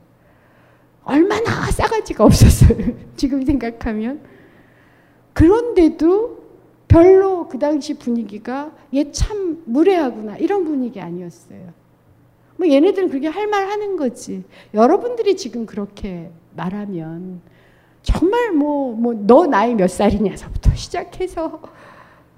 [1.03, 2.93] 얼마나 싸가지가 없었어요.
[3.15, 4.21] 지금 생각하면.
[5.33, 6.45] 그런데도
[6.87, 11.73] 별로 그 당시 분위기가 얘 참 무례하구나 이런 분위기 아니었어요.
[12.57, 14.43] 뭐 얘네들은 그렇게 할 말 하는 거지.
[14.73, 17.41] 여러분들이 지금 그렇게 말하면
[18.05, 21.61] 정말 뭐 뭐 너 나이 몇 살이냐서부터 시작해서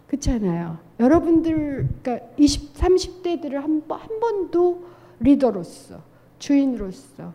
[0.08, 0.78] 그렇잖아요.
[1.00, 4.86] 여러분들 그러니까 20, 30대들을 한, 한 번도
[5.20, 6.02] 리더로서
[6.40, 7.34] 주인으로서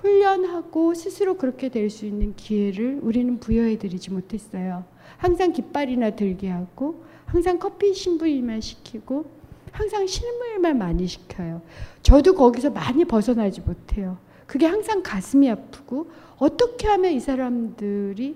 [0.00, 4.84] 훈련하고 스스로 그렇게 될 수 있는 기회를 우리는 부여해 드리지 못했어요.
[5.18, 9.26] 항상 깃발이나 들게 하고 항상 커피 신부일만 시키고
[9.72, 11.60] 항상 실무일만 많이 시켜요.
[12.02, 14.16] 저도 거기서 많이 벗어나지 못해요.
[14.48, 18.34] 그게 항상 가슴이 아프고 어떻게 하면 이 사람들이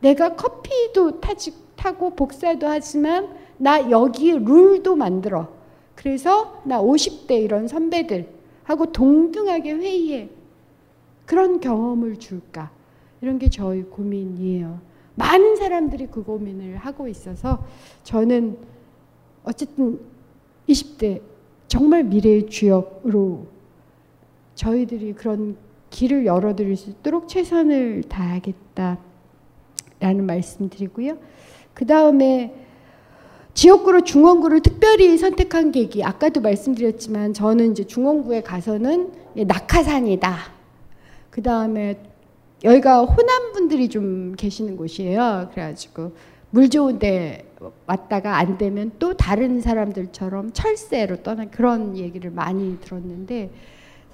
[0.00, 5.48] 내가 커피도 타지 타고 복사도 하지만 나 여기 룰도 만들어.
[5.96, 10.30] 그래서 나 50대 이런 선배들하고 동등하게 회의해.
[11.26, 12.70] 그런 경험을 줄까?
[13.20, 14.78] 이런 게 저희 고민이에요.
[15.16, 17.64] 많은 사람들이 그 고민을 하고 있어서
[18.04, 18.56] 저는
[19.42, 19.98] 어쨌든
[20.68, 21.20] 20대
[21.66, 23.57] 정말 미래의 주역으로
[24.58, 25.56] 저희들이 그런
[25.90, 28.98] 길을 열어드릴 수 있도록 최선을 다하겠다라는
[30.26, 31.16] 말씀 드리고요.
[31.72, 32.52] 그 다음에
[33.54, 40.36] 지역구로 중원구를 특별히 선택한 계기 아까도 말씀드렸지만 저는 이제 중원구에 가서는 낙하산이다.
[41.30, 42.00] 그 다음에
[42.64, 45.50] 여기가 호남 분들이 좀 계시는 곳이에요.
[45.52, 46.12] 그래가지고
[46.50, 47.48] 물 좋은데
[47.86, 53.50] 왔다가 안 되면 또 다른 사람들처럼 철새로 떠난 그런 얘기를 많이 들었는데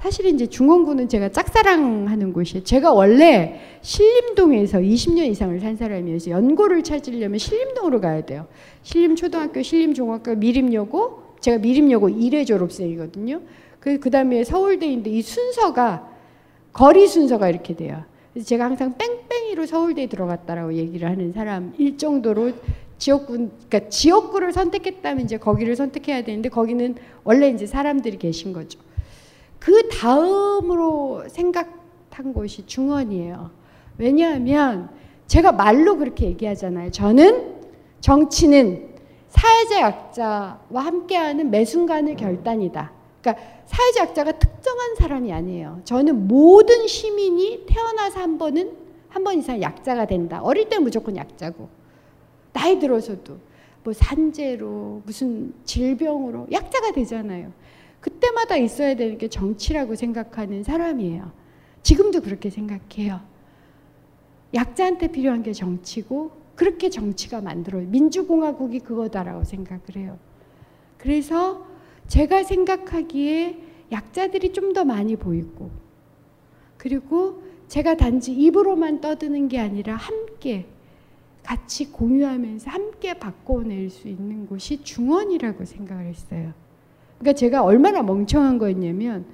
[0.05, 2.63] 사실 이제 중원구는 제가 짝사랑하는 곳이에요.
[2.63, 8.47] 제가 원래 신림동에서 20년 이상을 산 사람이어서 연고를 찾으려면 신림동으로 가야 돼요.
[8.83, 13.41] 신림초등학교, 신림중학교, 미림여고, 제가 미림여고 1회 졸업생이거든요.
[13.81, 16.07] 그, 그 다음에 서울대인데 이 순서가,
[16.75, 18.05] 거리 순서가 이렇게 돼요.
[18.35, 22.53] 그래서 제가 항상 뺑뺑이로 서울대에 들어갔다라고 얘기를 하는 사람일 정도로
[22.99, 28.79] 지역구, 그러니까 지역구를 선택했다면 이제 거기를 선택해야 되는데 거기는 원래 이제 사람들이 계신 거죠.
[29.65, 33.51] 그 다음으로 생각한 곳이 중원이에요.
[33.97, 34.91] 왜냐하면
[35.27, 36.91] 제가 말로 그렇게 얘기하잖아요.
[36.91, 37.55] 저는
[38.01, 38.91] 정치는
[39.31, 42.93] 사회적 약자와 함께하는 매 순간의 결단이다.
[43.23, 45.81] 그러니까 사회적 약자가 특정한 사람이 아니에요.
[45.85, 50.41] 저는 모든 시민이 태어나서 한 번은 한 번 이상 약자가 된다.
[50.43, 51.69] 어릴 때 무조건 약자고
[52.53, 53.39] 나이 들어서도
[53.83, 57.51] 뭐 산재로 무슨 질병으로 약자가 되잖아요.
[58.05, 61.33] 그때마다 있어야 되는 게 정치라고 생각하는 사람이에요.
[61.83, 63.23] 지금도 그렇게 생각해요.
[64.53, 67.89] 약자한테 필요한 게 정치고 그렇게 정치가 만들어요.
[67.89, 70.19] 민주공화국이 그거다라고 생각을 해요.
[70.99, 71.67] 그래서
[72.07, 73.59] 제가 생각하기에
[73.91, 75.71] 약자들이 좀 더 많이 보이고
[76.77, 80.67] 그리고 제가 단지 입으로만 떠드는 게 아니라 함께
[81.43, 86.53] 같이 공유하면서 함께 바꿔낼 수 있는 곳이 중원이라고 생각을 했어요.
[87.25, 89.25] 그러니까 제가 얼마나 멍청한 거였냐면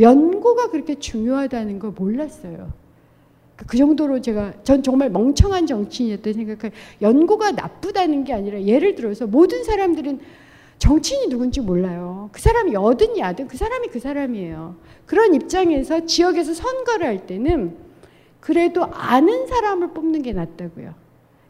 [0.00, 2.72] 연고가 그렇게 중요하다는 걸 몰랐어요.
[3.56, 9.62] 그 정도로 제가 전 정말 멍청한 정치인이었다 생각할 연고가 나쁘다는 게 아니라 예를 들어서 모든
[9.62, 10.18] 사람들은
[10.78, 12.30] 정치인이 누군지 몰라요.
[12.32, 14.74] 그 사람이 여든 야든 그 사람이 그 사람이에요.
[15.04, 17.76] 그런 입장에서 지역에서 선거를 할 때는
[18.40, 20.94] 그래도 아는 사람을 뽑는 게 낫다고요.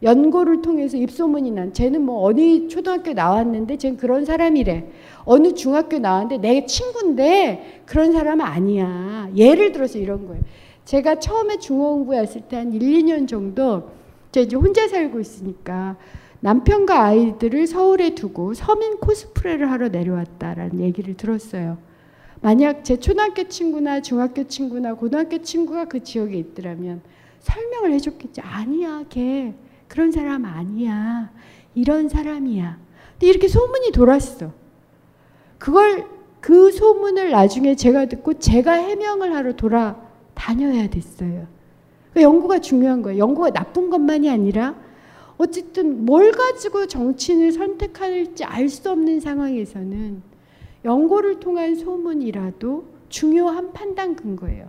[0.05, 4.87] 연고를 통해서 입소문이 난 쟤는 뭐 어느 초등학교 나왔는데 쟤는 그런 사람이래.
[5.25, 9.31] 어느 중학교 나왔는데 내 친구인데 그런 사람은 아니야.
[9.35, 10.43] 예를 들어서 이런 거예요.
[10.85, 13.89] 제가 처음에 중원구에 왔을 때 한 1, 2년 정도
[14.31, 15.97] 제가 이제 혼자 살고 있으니까
[16.41, 21.79] 남편과 아이들을 서울에 두고 서민 코스프레를 하러 내려왔다라는 얘기를 들었어요.
[22.43, 27.01] 만약 제 초등학교 친구나 중학교 친구나 고등학교 친구가 그 지역에 있더라면
[27.41, 28.43] 설명을 해줬겠지.
[28.43, 29.55] 아니야, 걔
[29.95, 31.31] 그런 사람 아니야.
[31.77, 32.79] 이런 사람이야.
[33.13, 34.51] 근데 이렇게 소문이 돌았어.
[35.57, 36.05] 그걸
[36.41, 41.47] 그 소문을 나중에 제가 듣고 제가 해명을 하러 돌아다녀야 됐어요.
[42.13, 43.21] 그 연구가 중요한 거예요.
[43.21, 44.75] 연구가 나쁜 것만이 아니라
[45.37, 50.23] 어쨌든 뭘 가지고 정치인을 선택할지 알 수 없는 상황에서는
[50.85, 54.69] 연구를 통한 소문이라도 중요한 판단 근거예요.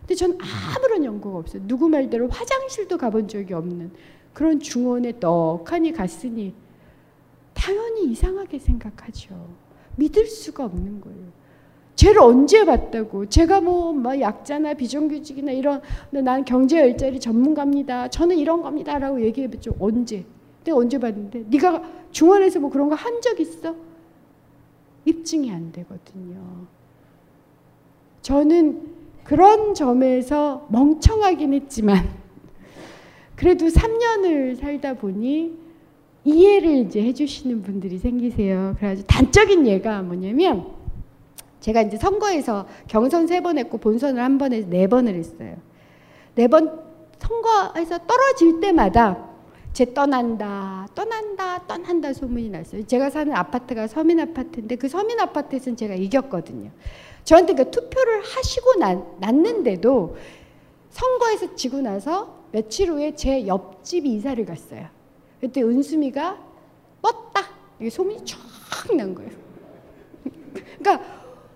[0.00, 0.36] 근데 전
[0.76, 1.62] 아무런 연구가 없어요.
[1.66, 3.90] 누구 말대로 화장실도 가본 적이 없는
[4.36, 6.52] 그런 중원에 떡하니 갔으니
[7.54, 9.34] 당연히 이상하게 생각하죠.
[9.96, 11.24] 믿을 수가 없는 거예요.
[11.94, 13.30] 쟤를 언제 봤다고?
[13.30, 18.08] 제가 뭐, 뭐 약자나 비정규직이나 이런 난 경제 일자리 전문가입니다.
[18.08, 19.74] 저는 이런 겁니다라고 얘기해봤죠.
[19.80, 20.26] 언제?
[20.64, 21.44] 내가 언제 봤는데?
[21.48, 23.74] 네가 중원에서 뭐 그런 거 한 적 있어?
[25.06, 26.66] 입증이 안 되거든요.
[28.20, 28.82] 저는
[29.24, 32.25] 그런 점에서 멍청하긴 했지만
[33.36, 35.56] 그래도 3년을 살다 보니
[36.24, 38.74] 이해를 이제 해주시는 분들이 생기세요.
[38.78, 40.66] 그래가지고 단적인 예가 뭐냐면
[41.60, 45.56] 제가 이제 선거에서 경선 세 번 했고 본선을 한번 해서 네 번을 했어요.
[46.34, 46.80] 네 번
[47.18, 49.24] 선거에서 떨어질 때마다
[49.72, 52.86] 제 떠난다, 떠난다, 떠난다 소문이 났어요.
[52.86, 56.70] 제가 사는 아파트가 서민 아파트인데 그 서민 아파트에서는 제가 이겼거든요.
[57.24, 60.16] 저한테 그 투표를 하시고 난, 났는데도
[60.90, 64.86] 선거에서 지고 나서 며칠 후에 제 옆집 이사를 갔어요.
[65.40, 66.38] 그때 은수미가
[67.02, 67.42] 뻗다.
[67.80, 69.30] 이게 소문이 쫙난 거예요.
[70.78, 71.04] 그러니까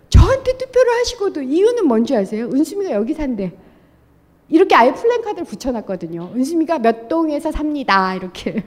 [0.08, 2.46] 저한테 투표를 하시고도 이유는 뭔지 아세요?
[2.46, 3.52] 은수미가 여기 산대.
[4.48, 6.32] 이렇게 아예 플랜카드를 붙여놨거든요.
[6.34, 8.14] 은수미가 몇 동에서 삽니다.
[8.14, 8.64] 이렇게.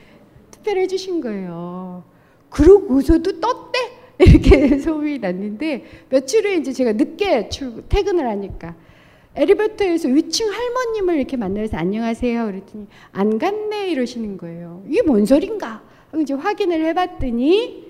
[0.50, 2.02] 답변해 주신 거예요.
[2.50, 3.78] 그러고서도 떴대
[4.18, 8.74] 이렇게 소문이 났는데 며칠 후에 이제 제가 늦게 출 퇴근을 하니까
[9.38, 14.82] 엘리베이터에서 위층 할머님을 이렇게 만나서 안녕하세요 그랬더니 안 갔네 이러시는 거예요.
[14.88, 15.82] 이게 뭔 소린가?
[16.20, 17.86] 이제 확인을 해봤더니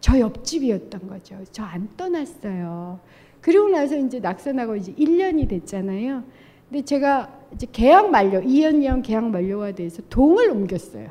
[0.00, 1.38] 저 옆집이었던 거죠.
[1.52, 2.98] 저 안 떠났어요.
[3.42, 6.24] 그리고 나서 이제 낙선하고 이제 1년이 됐잖아요.
[6.70, 11.10] 근데 제가 이제 계약 만료, 2년 2년 계약 만료가 돼서 동을 옮겼어요.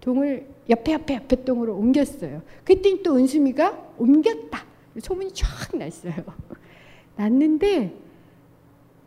[0.00, 2.42] 동을 옆에 옆에 옆에 동으로 옮겼어요.
[2.64, 4.64] 그랬더니 또 은수미가 옮겼다.
[4.98, 6.14] 소문이 쫙 났어요.
[7.16, 8.05] 났는데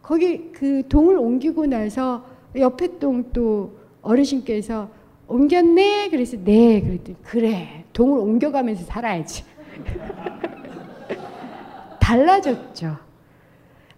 [0.09, 4.89] 거기 그 동을 옮기고 나서 옆에 동 또 어르신께서
[5.27, 6.09] 옮겼네?
[6.09, 6.81] 그래서 네.
[6.81, 7.85] 그랬더니 그래.
[7.93, 9.43] 동을 옮겨가면서 살아야지.
[12.01, 12.97] 달라졌죠.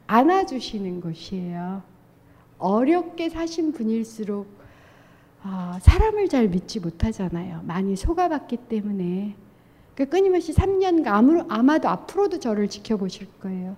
[0.07, 1.81] 안아주시는 것이에요.
[2.57, 4.47] 어렵게 사신 분일수록
[5.45, 7.61] 어, 사람을 잘 믿지 못하잖아요.
[7.63, 9.33] 많이 속아봤기 때문에.
[9.95, 13.77] 그 끊임없이 3년간 아무, 아마도 앞으로도 저를 지켜보실 거예요.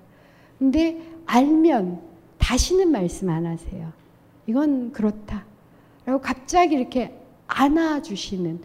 [0.58, 2.13] 근데 알면
[2.44, 3.94] 다시는 말씀 안 하세요.
[4.48, 5.46] 이건 그렇다.
[6.06, 7.16] 라고 갑자기 이렇게
[7.48, 8.60] 안아주시는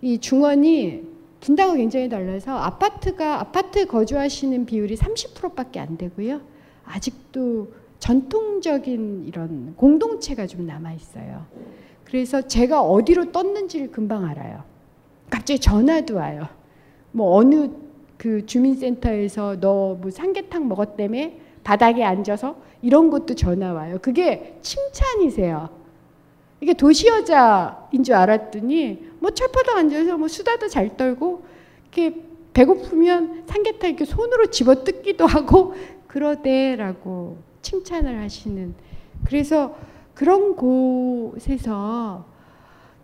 [0.00, 1.04] 이 중원이
[1.38, 6.40] 분당과 굉장히 달라서 아파트가 아파트 거주하시는 비율이 30%밖에 안 되고요.
[6.84, 11.46] 아직도 전통적인 이런 공동체가 좀 남아 있어요.
[12.02, 14.64] 그래서 제가 어디로 떴는지를 금방 알아요.
[15.30, 16.48] 갑자기 전화도 와요.
[17.12, 17.70] 뭐 어느
[18.18, 21.30] 그 주민센터에서 너 뭐 삼계탕 먹었다며
[21.62, 23.98] 바닥에 앉아서 이런 것도 전화 와요.
[24.02, 25.70] 그게 칭찬이세요.
[26.60, 31.44] 이게 도시 여자인 줄 알았더니 뭐 철퍼덕 앉아서 뭐 수다도 잘 떨고
[31.82, 35.74] 이렇게 배고프면 삼계탕 이렇게 손으로 집어 뜯기도 하고
[36.06, 38.74] 그러대라고 칭찬을 하시는
[39.24, 39.74] 그래서
[40.14, 42.26] 그런 곳에서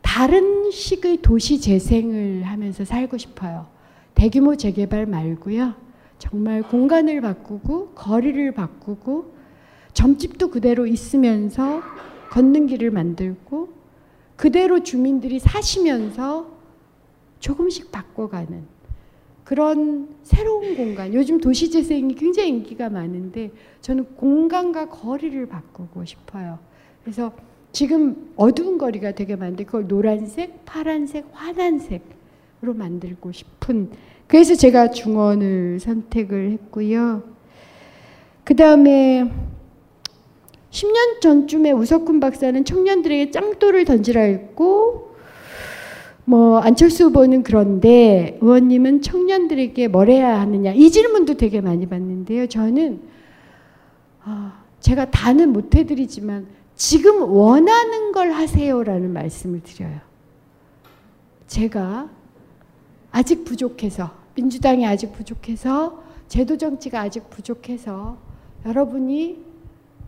[0.02, 3.66] 다른 식의 도시 재생을 하면서 살고 싶어요.
[4.14, 5.74] 대규모 재개발 말고요.
[6.18, 9.37] 정말 공간을 바꾸고 거리를 바꾸고
[9.98, 11.82] 점집도 그대로 있으면서
[12.30, 13.68] 걷는 길을 만들고
[14.36, 16.46] 그대로 주민들이 사시면서
[17.40, 18.62] 조금씩 바꿔가는
[19.42, 21.12] 그런 새로운 공간.
[21.14, 26.60] 요즘 도시 재생이 굉장히 인기가 많은데 저는 공간과 거리를 바꾸고 싶어요.
[27.02, 27.32] 그래서
[27.72, 33.90] 지금 어두운 거리가 되게 많은데 그걸 노란색, 파란색, 환한색으로 만들고 싶은
[34.28, 37.24] 그래서 제가 중원을 선택을 했고요.
[38.44, 39.47] 그 다음에
[40.70, 45.16] 10년 전쯤에 우석훈 박사는 청년들에게 짱돌을 던지라 했고
[46.24, 52.46] 뭐 안철수 후보는 그런데 의원님은 청년들에게 뭘 해야 하느냐 이 질문도 되게 많이 받는데요.
[52.48, 53.00] 저는
[54.24, 60.00] 아, 제가 다는 못 해드리지만 지금 원하는 걸 하세요라는 말씀을 드려요.
[61.46, 62.10] 제가
[63.10, 68.18] 아직 부족해서 민주당이 아직 부족해서 제도 정치가 아직 부족해서
[68.66, 69.47] 여러분이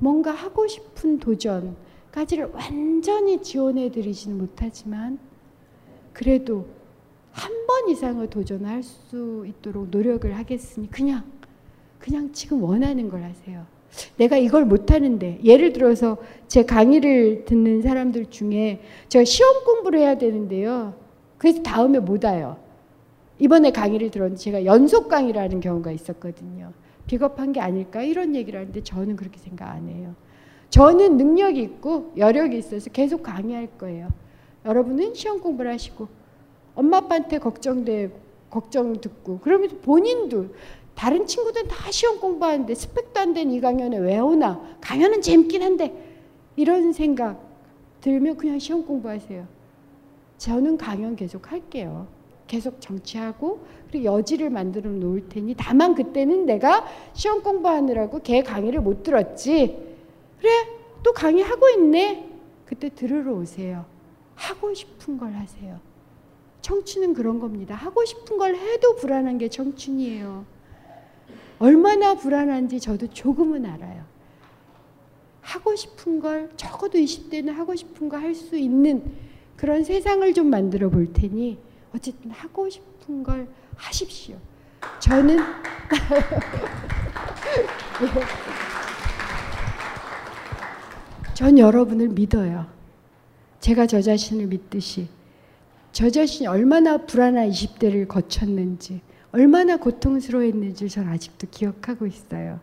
[0.01, 5.19] 뭔가 하고 싶은 도전까지를 완전히 지원해 드리지는 못하지만
[6.13, 6.67] 그래도
[7.33, 11.23] 한 번 이상의 도전할 수 있도록 노력을 하겠으니 그냥
[12.01, 13.65] 그냥 지금 원하는 걸 하세요.
[14.17, 16.17] 내가 이걸 못하는데 예를 들어서
[16.49, 20.95] 제 강의를 듣는 사람들 중에 제가 시험 공부를 해야 되는데요.
[21.39, 22.57] 그래서 다음에 못 와요.
[23.39, 26.73] 이번에 강의를 들었는데 제가 연속 강의를 하는 경우가 있었거든요.
[27.15, 30.15] 비겁한 게 아닐까 이런 얘기를 하는데 저는 그렇게 생각 안 해요.
[30.69, 34.11] 저는 능력이 있고 여력이 있어서 계속 강의할 거예요.
[34.65, 36.07] 여러분은 시험 공부를 하시고
[36.77, 38.13] 엄마 아빠한테 걱정돼
[38.49, 40.55] 걱정 듣고 그러면서 본인도
[40.95, 44.61] 다른 친구들은 다 시험 공부하는데 스펙도 안 된 이 강연에 왜 오나?
[44.81, 45.93] 강연은 재밌긴 한데
[46.55, 47.41] 이런 생각
[48.03, 49.49] 들면 그냥 시험 공부하세요.
[50.39, 52.07] 저는 강연 계속 할게요.
[52.51, 59.05] 계속 정치하고 그리고 여지를 만들어 놓을 테니 다만 그때는 내가 시험 공부하느라고 걔 강의를 못
[59.05, 59.79] 들었지.
[60.41, 60.51] 그래
[61.05, 62.29] 또 강의하고 있네.
[62.67, 63.85] 그때 들으러 오세요.
[64.35, 65.79] 하고 싶은 걸 하세요.
[66.61, 67.77] 청춘은 그런 겁니다.
[67.77, 70.45] 하고 싶은 걸 해도 불안한 게 청춘이에요.
[71.61, 74.03] 얼마나 불안한지 저도 조금은 알아요.
[75.41, 79.05] 하고 싶은 걸 적어도 20대는 하고 싶은 거 할 수 있는
[79.57, 81.59] 그런 세상을 좀 만들어 볼 테니
[81.95, 84.37] 어쨌든 하고 싶은 걸 하십시오.
[84.99, 85.39] 저는
[91.35, 92.67] 전 여러분을 믿어요.
[93.61, 95.09] 제가 저 자신을 믿듯이
[95.93, 99.01] 저 자신이 얼마나 불안한 20대를 거쳤는지
[99.33, 102.61] 얼마나 고통스러웠는지 전 아직도 기억하고 있어요.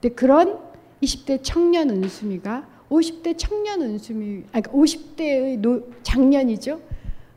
[0.00, 0.58] 근데 그런
[1.02, 6.80] 20대 청년 은수미가 50대 청년 은수미, 아 50대의 그러니까 노, 작년이죠.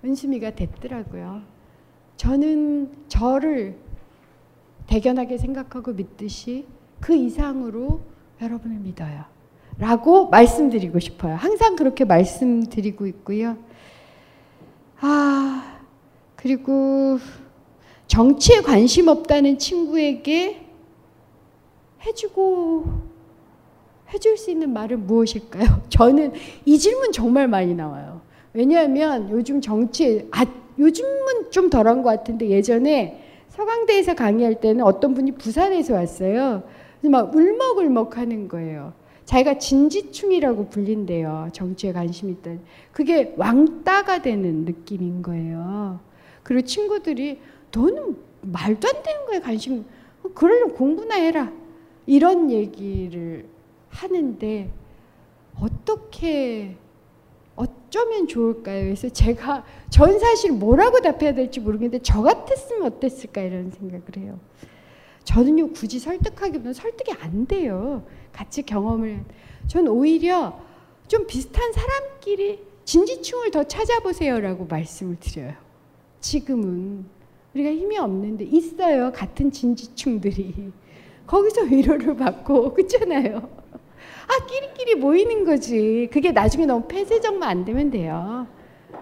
[0.03, 1.41] 은수미가 됐더라고요.
[2.17, 3.77] 저는 저를
[4.87, 6.65] 대견하게 생각하고 믿듯이
[6.99, 8.01] 그 이상으로
[8.41, 9.25] 여러분을 믿어요.
[9.77, 11.35] 라고 말씀드리고 싶어요.
[11.35, 13.57] 항상 그렇게 말씀드리고 있고요.
[14.99, 15.79] 아,
[16.35, 17.19] 그리고
[18.07, 20.65] 정치에 관심 없다는 친구에게
[22.05, 22.85] 해주고
[24.13, 25.83] 해줄 수 있는 말은 무엇일까요?
[25.89, 26.33] 저는
[26.65, 28.21] 이 질문 정말 많이 나와요.
[28.57, 30.43] 왜냐하면 요즘 정치, 아,
[30.79, 36.63] 요즘은 좀 덜한 것 같은데 예전에 서강대에서 강의할 때는 어떤 분이 부산에서 왔어요.
[37.01, 38.93] 막 울먹울먹 하는 거예요.
[39.25, 41.49] 자기가 진지충이라고 불린대요.
[41.53, 42.53] 정치에 관심 있다.
[42.91, 45.99] 그게 왕따가 되는 느낌인 거예요.
[46.41, 47.39] 그리고 친구들이
[47.71, 49.85] 너는 말도 안 되는 거에 관심,
[50.33, 51.51] 그러려면 공부나 해라.
[52.07, 53.45] 이런 얘기를
[53.89, 54.71] 하는데
[55.61, 56.75] 어떻게
[57.57, 58.83] 어쩌면 좋을까요?
[58.83, 64.39] 그래서 제가 전 사실 뭐라고 답해야 될지 모르겠는데 저 같았으면 어땠을까 이런 생각을 해요.
[65.23, 68.03] 저는요 굳이 설득하기보다 설득이 안 돼요.
[68.31, 69.25] 같이 경험을
[69.67, 70.57] 전 오히려
[71.07, 75.53] 좀 비슷한 사람끼리 진지충을 더 찾아보세요라고 말씀을 드려요.
[76.21, 77.05] 지금은
[77.53, 80.71] 우리가 힘이 없는데 있어요 같은 진지충들이
[81.25, 83.56] 거기서 위로를 받고 그렇잖아요.
[84.28, 86.09] 아 끼리끼리 모이는 거지.
[86.11, 88.47] 그게 나중에 너무 폐쇄적만 안 되면 돼요.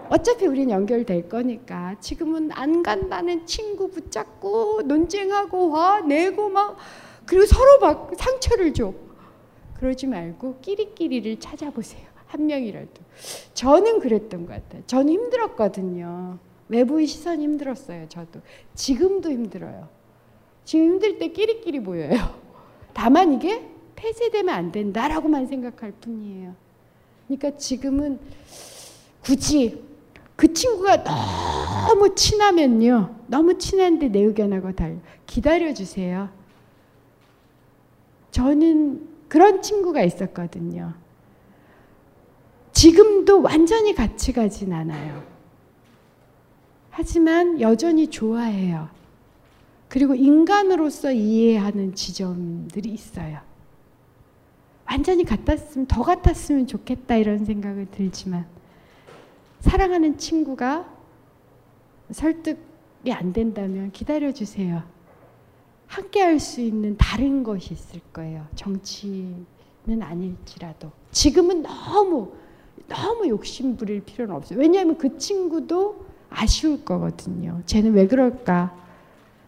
[0.08, 6.76] 어차피 우린 연결될 거니까 지금은 안 간다는 친구 붙잡고 논쟁하고 화 내고 막
[7.24, 8.94] 그리고 서로 막 상처를 줘.
[9.74, 12.06] 그러지 말고 끼리끼리를 찾아보세요.
[12.26, 13.02] 한 명이라도.
[13.54, 14.82] 저는 그랬던 것 같아요.
[14.86, 16.38] 저는 힘들었거든요.
[16.68, 18.08] 외부의 시선이 힘들었어요.
[18.08, 18.40] 저도.
[18.74, 19.88] 지금도 힘들어요.
[20.64, 22.16] 지금 힘들 때 끼리끼리 모여요.
[22.94, 23.62] 다만 이게
[23.96, 26.54] 폐쇄되면 안 된다라고만 생각할 뿐이에요.
[27.26, 28.20] 그러니까 지금은
[29.22, 29.82] 굳이
[30.36, 33.16] 그 친구가 너무 친하면요.
[33.26, 34.96] 너무 친한데 내 의견하고 달라.
[35.26, 36.28] 기다려 주세요.
[38.30, 40.92] 저는 그런 친구가 있었거든요.
[42.72, 45.24] 지금도 완전히 같이 가진 않아요.
[46.90, 48.88] 하지만 여전히 좋아해요.
[49.88, 53.40] 그리고 인간으로서 이해하는 지점들이 있어요.
[54.88, 58.46] 완전히 같았으면 더 같았으면 좋겠다 이런 생각을 들지만
[59.60, 60.86] 사랑하는 친구가
[62.10, 64.82] 설득이 안 된다면 기다려 주세요.
[65.86, 68.46] 함께 할 수 있는 다른 것이 있을 거예요.
[68.54, 69.46] 정치는
[70.00, 72.32] 아닐지라도 지금은 너무
[72.88, 74.58] 너무 욕심 부릴 필요는 없어요.
[74.58, 77.60] 왜냐하면 그 친구도 아쉬울 거거든요.
[77.66, 78.76] 쟤는 왜 그럴까?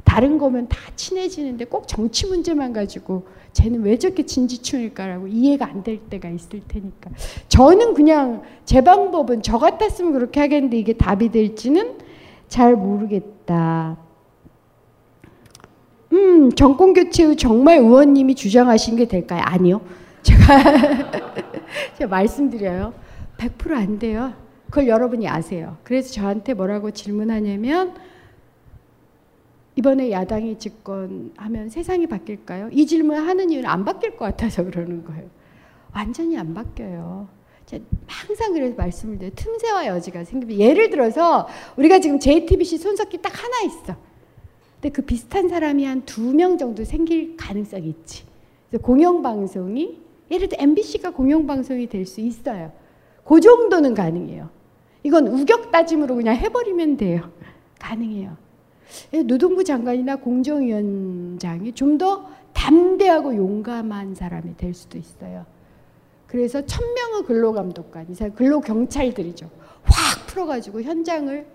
[0.04, 5.98] 다른 거면 다 친해지는데 꼭 정치 문제만 가지고 쟤는 왜 저렇게 진지충일까라고 이해가 안 될
[5.98, 7.10] 때가 있을 테니까.
[7.48, 11.98] 저는 그냥 제 방법은 저 같았으면 그렇게 하겠는데 이게 답이 될지는
[12.48, 13.96] 잘 모르겠다.
[16.12, 19.42] 음, 정권 교체 후 정말 의원님이 주장하신 게 될까요?
[19.44, 19.80] 아니요.
[20.22, 20.62] 제가
[21.98, 22.92] 제가 말씀드려요.
[23.36, 24.32] 100%안 돼요.
[24.66, 25.76] 그걸 여러분이 아세요.
[25.84, 27.94] 그래서 저한테 뭐라고 질문하냐면
[29.78, 32.68] 이번에 야당이 집권하면 세상이 바뀔까요?
[32.72, 35.28] 이 질문을 하는 이유는 안 바뀔 것 같아서 그러는 거예요.
[35.94, 37.28] 완전히 안 바뀌어요.
[38.08, 39.30] 항상 그래서 말씀을 드려요.
[39.36, 43.94] 틈새와 여지가 생기면 예를 들어서 우리가 지금 JTBC 손석희 딱 하나 있어.
[44.80, 48.24] 근데 그 비슷한 사람이 한 두 명 정도 생길 가능성이 있지.
[48.70, 50.00] 그래서 공영방송이
[50.32, 52.72] 예를 들어 MBC가 공영방송이 될 수 있어요.
[53.24, 54.48] 그 정도는 가능해요.
[55.04, 57.30] 이건 우격 따짐으로 그냥 해버리면 돼요.
[57.78, 58.47] 가능해요.
[59.12, 65.46] 예, 노동부 장관이나 공정위원장이 좀 더 담대하고 용감한 사람이 될 수도 있어요.
[66.26, 69.48] 그래서 천명의 근로감독관, 이 사람 근로경찰들이죠.
[69.84, 71.46] 확 풀어가지고 현장을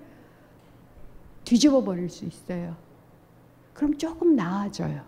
[1.44, 2.76] 뒤집어 버릴 수 있어요.
[3.74, 5.02] 그럼 조금 나아져요.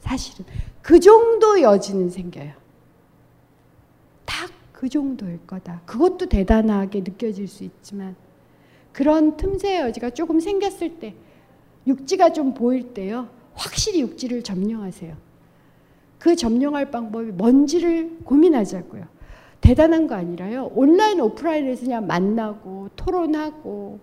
[0.00, 0.44] 사실은.
[0.82, 2.52] 그 정도 여지는 생겨요.
[4.24, 5.82] 딱 그 정도일 거다.
[5.86, 8.14] 그것도 대단하게 느껴질 수 있지만
[8.92, 11.16] 그런 틈새 여지가 조금 생겼을 때
[11.88, 13.28] 육지가 좀 보일 때요.
[13.54, 15.16] 확실히 육지를 점령하세요.
[16.18, 19.04] 그 점령할 방법이 뭔지를 고민하자고요.
[19.60, 20.70] 대단한 거 아니라요.
[20.74, 23.98] 온라인 오프라인에서 그냥 만나고 토론하고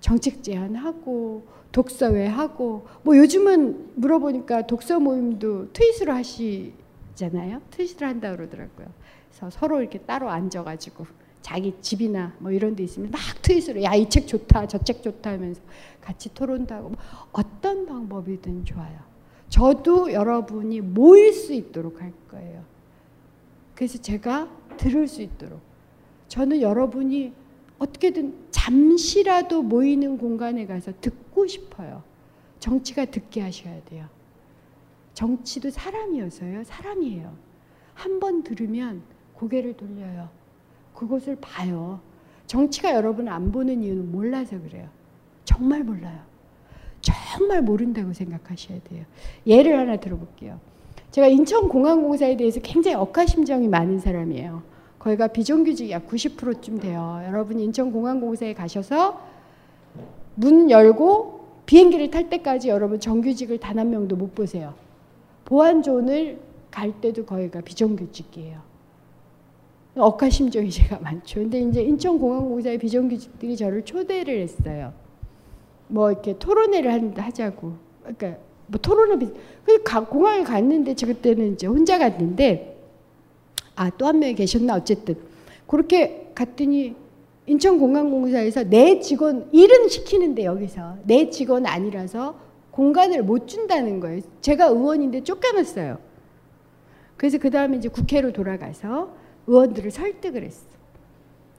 [0.00, 7.60] 정책 제안하고 독서회 하고 뭐 요즘은 물어보니까 독서 모임도 트윗으로 하시잖아요.
[7.70, 8.86] 트윗을 한다 그러더라고요.
[9.28, 11.06] 그래서 서로 이렇게 따로 앉아가지고
[11.42, 15.30] 자기 집이나 뭐 이런 데 있으면 막 트윗으로 야 이 책 좋다 저 책 좋다
[15.32, 15.60] 하면서
[16.00, 16.98] 같이 토론도 하고 뭐
[17.32, 18.98] 어떤 방법이든 좋아요.
[19.48, 22.64] 저도 여러분이 모일 수 있도록 할 거예요.
[23.74, 25.60] 그래서 제가 들을 수 있도록
[26.28, 27.32] 저는 여러분이
[27.78, 32.02] 어떻게든 잠시라도 모이는 공간에 가서 듣고 싶어요.
[32.58, 34.06] 정치가 듣게 하셔야 돼요.
[35.14, 36.64] 정치도 사람이어서요.
[36.64, 37.34] 사람이에요.
[37.94, 39.02] 한 번 들으면
[39.34, 40.28] 고개를 돌려요.
[40.94, 42.00] 그곳을 봐요.
[42.46, 44.88] 정치가 여러분 안 보는 이유는 몰라서 그래요.
[45.60, 46.18] 정말 몰라요.
[47.02, 49.04] 정말 모른다고 생각하셔야 돼요.
[49.46, 50.58] 예를 하나 들어볼게요.
[51.10, 54.62] 제가 인천공항공사에 대해서 굉장히 억하심정이 많은 사람이에요.
[54.98, 57.22] 거기가 비정규직이 약 90%쯤 돼요.
[57.26, 59.20] 여러분 인천공항공사에 가셔서
[60.34, 64.72] 문 열고 비행기를 탈 때까지 여러분 정규직을 단 한 명도 못 보세요.
[65.44, 66.38] 보안존을
[66.70, 68.58] 갈 때도 거기가 비정규직이에요.
[69.96, 71.40] 억하심정이 제가 많죠.
[71.40, 74.92] 근데 이제 인천공항공사의 비정규직들이 저를 초대를 했어요.
[75.90, 77.72] 뭐 이렇게 토론회를 하자고.
[78.02, 79.28] 그러니까 뭐 토론을 비...
[79.64, 82.78] 그 공항에 갔는데 저 그때는 이제 혼자 갔는데
[83.76, 85.16] 아 또 한 명이 계셨나 어쨌든
[85.66, 86.94] 그렇게 갔더니
[87.46, 92.36] 인천공항공사에서 내 직원 일은 시키는데 여기서 내 직원 아니라서
[92.70, 94.20] 공간을 못 준다는 거예요.
[94.40, 95.98] 제가 의원인데 쫓겨났어요.
[97.16, 99.12] 그래서 그 다음에 이제 국회로 돌아가서
[99.46, 100.69] 의원들을 설득을 했어.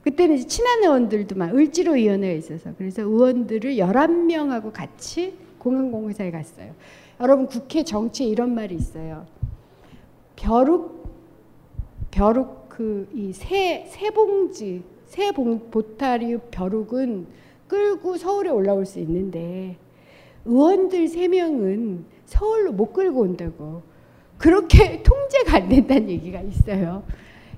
[0.02, 6.74] 그때는 이제 친한 의원들도 막 을지로 위원회가 있어서 그래서 의원들을 11명하고 같이 공항공사에 갔어요.
[7.20, 9.26] 여러분 국회 정치에 이런 말이 있어요.
[10.36, 11.02] 벼룩
[12.10, 17.26] 벼룩 그 이 새 새봉지 새 봉 보따리 벼룩은
[17.68, 19.76] 끌고 서울에 올라올 수 있는데
[20.44, 23.82] 의원들 세 명은 서울로 못 끌고 온다고
[24.38, 27.04] 그렇게 통제가 안 된다는 얘기가 있어요.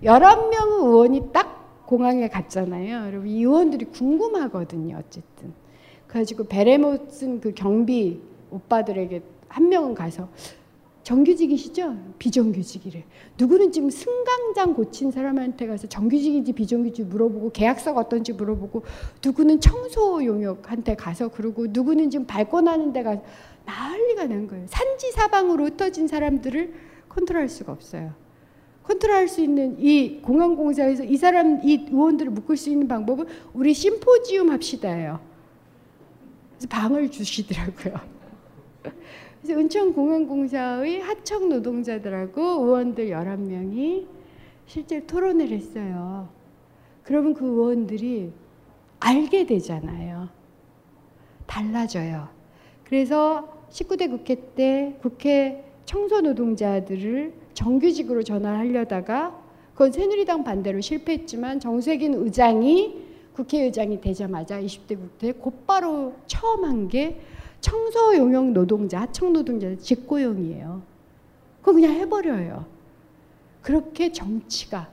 [0.02, 3.06] 11명 의원이 딱 공항에 갔잖아요.
[3.06, 4.96] 여러분 이 의원들이 궁금하거든요.
[4.98, 5.52] 어쨌든.
[6.06, 8.20] 그래가지고 베레모 쓴그 경비
[8.50, 10.28] 오빠들에게 한 명은 가서
[11.02, 11.96] 정규직이시죠?
[12.18, 13.04] 비정규직이래.
[13.38, 18.82] 누구는 지금 승강장 고친 사람한테 가서 정규직인지 비정규직 물어보고 계약서가 어떤지 물어보고
[19.22, 23.22] 누구는 청소 용역한테 가서 그러고 누구는 지금 발권하는 데 가서
[23.66, 24.66] 난리가 난 거예요.
[24.66, 26.72] 산지 사방으로 흩어진 사람들을
[27.10, 28.23] 컨트롤할 수가 없어요.
[28.84, 34.50] 컨트롤할 수 있는 이 공항공사에서 이 사람 이 의원들을 묶을 수 있는 방법은 우리 심포지움
[34.50, 35.20] 합시다예요.
[36.50, 37.94] 그래서 방을 주시더라고요.
[39.42, 44.06] 그래서 은천공항공사의 하청 노동자들하고 의원들 11명이
[44.66, 46.28] 실제 토론을 했어요.
[47.02, 48.32] 그러면 그 의원들이
[49.00, 50.28] 알게 되잖아요.
[51.46, 52.28] 달라져요.
[52.84, 59.40] 그래서 19대 국회 때 국회 청소 노동자들을 정규직으로 전환하려다가
[59.72, 63.02] 그건 새누리당 반대로 실패했지만 정세균 의장이
[63.34, 67.20] 국회의장이 되자마자 20대 국회 곧바로 처음 한 게
[67.60, 70.82] 청소 용역 노동자, 하청 노동자 직고용이에요.
[71.60, 72.66] 그거 그냥 해버려요.
[73.62, 74.90] 그렇게 정치가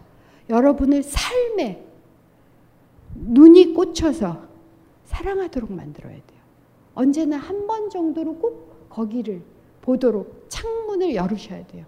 [0.49, 1.83] 여러분을 삶에
[3.13, 4.41] 눈이 꽂혀서
[5.03, 6.41] 사랑하도록 만들어야 돼요.
[6.95, 9.41] 언제나 한 번 정도는 꼭 거기를
[9.81, 11.85] 보도록 창문을 열으셔야 돼요.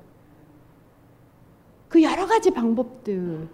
[1.94, 3.50] 그 여러 가지 방법들을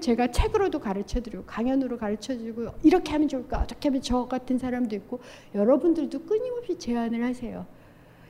[0.00, 5.20] 제가 책으로도 가르쳐드리고 강연으로 가르쳐주고 이렇게 하면 좋을까 어떻게 하면 저 같은 사람도 있고
[5.54, 7.66] 여러분들도 끊임없이 제안을 하세요.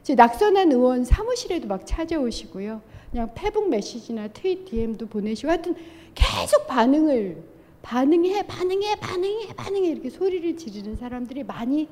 [0.03, 2.83] 제 낙선한 의원 사무실에도 막 찾아오시고요.
[3.12, 5.77] 그냥 페북 메시지나 트윗 DM도 보내시고 하여튼
[6.16, 7.45] 계속 반응을
[7.83, 11.89] 반응해 반응해 반응해 반응해 이렇게 소리를 지르는 사람들이 많이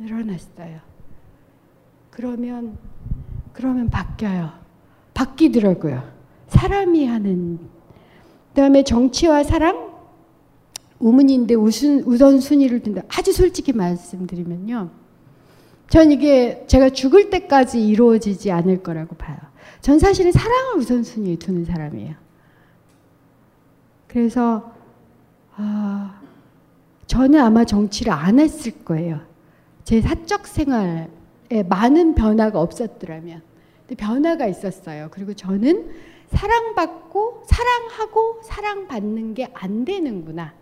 [0.00, 0.80] 늘어났어요.
[2.10, 2.76] 그러면
[3.52, 4.50] 그러면 바뀌어요.
[5.14, 6.23] 바뀌더라고요.
[6.54, 7.58] 사람이 하는
[8.50, 9.92] 그다음에 정치와 사랑
[10.98, 13.02] 우문인데 우선 우선순위를 둔다.
[13.08, 14.90] 아주 솔직히 말씀드리면요.
[15.88, 19.36] 전 이게 제가 죽을 때까지 이루어지지 않을 거라고 봐요.
[19.80, 22.14] 전 사실은 사랑을 우선순위에 두는 사람이에요.
[24.06, 24.72] 그래서
[25.56, 26.20] 아,
[27.06, 29.20] 저는 아마 정치를 안 했을 거예요.
[29.84, 31.08] 제 사적 생활에
[31.68, 33.42] 많은 변화가 없었더라면.
[33.86, 35.08] 근데 변화가 있었어요.
[35.10, 35.90] 그리고 저는
[36.30, 40.52] 사랑받고 사랑하고 사랑받는 게 안 되는구나.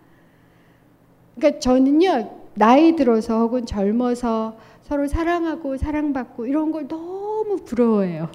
[1.35, 8.29] 그러니까 저는요 나이 들어서 혹은 젊어서 서로 사랑하고 사랑받고 이런 걸 너무 부러워해요.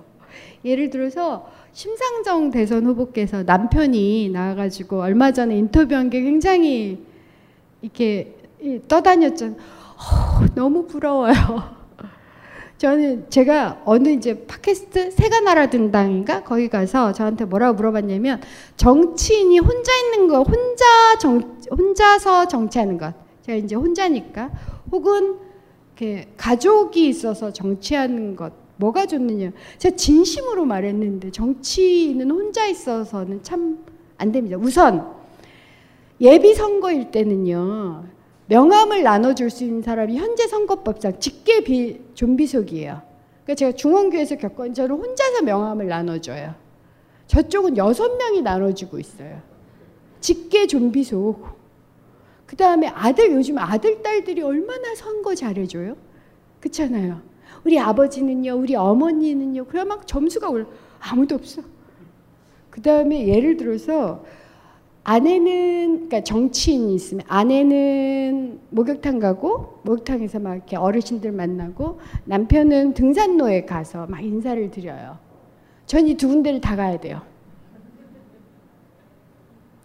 [0.65, 7.05] 예를 들어서 심상정 대선 후보께서 남편이 나와가지고 얼마 전에 인터뷰한 게 굉장히
[7.83, 8.35] 이렇게
[8.89, 9.57] 떠다녔잖아요.
[9.59, 11.78] 어, 너무 부러워요.
[12.79, 18.41] 저는 제가 어느 이제 팟캐스트 새가 날아든당인가 거기 가서 저한테 뭐라고 물어봤냐면
[18.77, 20.85] 정치인이 혼자 있는 거 혼자
[21.21, 23.13] 정 혼자서 정치하는 것.
[23.43, 24.51] 제가 이제 혼자니까.
[24.93, 25.39] 혹은
[25.97, 28.53] 이렇게 가족이 있어서 정치하는 것.
[28.77, 29.51] 뭐가 좋느냐.
[29.79, 34.57] 제가 진심으로 말했는데 정치인은 혼자 있어서는 참 안 됩니다.
[34.59, 35.15] 우선
[36.21, 38.05] 예비 선거일 때는요.
[38.49, 43.03] 명함을 나눠줄 수 있는 사람이 현재 선거법상 직계 비, 좀비속이에요.
[43.45, 46.55] 그러니까 제가 중원교에서 겪은 저는 혼자서 명함을 나눠줘요.
[47.27, 49.41] 저쪽은 여섯 명이 나눠주고 있어요.
[50.21, 51.59] 직계 좀비속.
[52.47, 55.97] 그 다음에 아들, 요즘 아들, 딸들이 얼마나 선거 잘해줘요?
[56.61, 57.21] 그렇잖아요.
[57.65, 60.67] 우리 아버지는요, 우리 어머니는요, 그래 막 점수가 올라.
[61.01, 61.63] 아무도 없어.
[62.71, 64.25] 그 다음에 예를 들어서
[65.09, 74.07] 아내는 그러니까 정치인이 있으면 아내는 목욕탕 가고 목욕탕에서 막 이렇게 어르신들 만나고 남편은 등산로에 가서
[74.07, 75.19] 막 인사를 드려요.
[75.87, 77.23] 전 이 두 군데를 다 가야 돼요.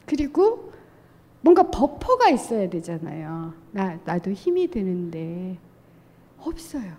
[0.06, 0.74] 그리고
[1.40, 3.54] 뭔가 버퍼가 있어야 되잖아요.
[3.72, 5.58] 나 나도 힘이 드는데
[6.40, 6.92] 없어요.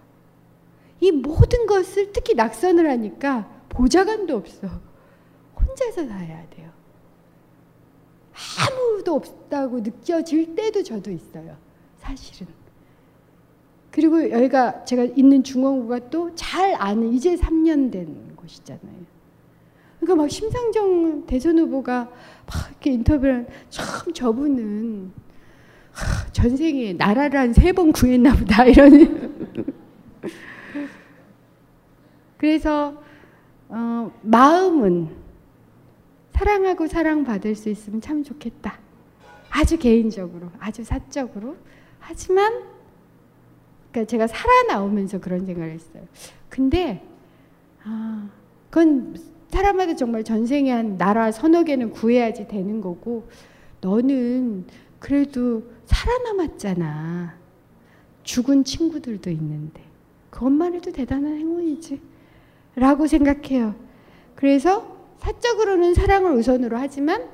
[1.01, 4.67] 이 모든 것을 특히 낙선을 하니까 보좌관도 없어.
[5.61, 6.71] 혼자서 다 해야 돼요.
[8.59, 11.57] 아무도 없다고 느껴질 때도 저도 있어요.
[11.99, 12.53] 사실은.
[13.91, 19.15] 그리고 여기가 제가 있는 중원구가 또 잘 아는 이제 3년 된 곳이잖아요.
[20.01, 22.05] 그러니까 막 심상정 대선 후보가
[22.47, 25.13] 막 이렇게 인터뷰를 참 저분은
[26.33, 29.33] 전생에 나라를 한 세 번 구했나 보다 이런
[32.37, 32.95] 그래서
[33.69, 35.09] 어, 마음은
[36.35, 38.79] 사랑하고 사랑받을 수 있으면 참 좋겠다.
[39.51, 41.57] 아주 개인적으로, 아주 사적으로.
[42.01, 42.65] 하지만
[43.93, 46.03] 그러니까 제가 살아나오면서 그런 생각을 했어요.
[46.49, 47.07] 근데
[47.85, 48.29] 아,
[48.69, 49.17] 그건
[49.51, 53.29] 사람마다 정말 전생에 한 나라 서너 개는 구해야지 되는 거고
[53.81, 54.67] 너는
[54.99, 57.37] 그래도 살아남았잖아.
[58.25, 59.81] 죽은 친구들도 있는데
[60.31, 62.01] 그것만 해도 대단한 행운이지.
[62.75, 63.77] 라고 생각해요.
[64.35, 67.29] 그래서 사적으로는 사랑을 우선으로 하지만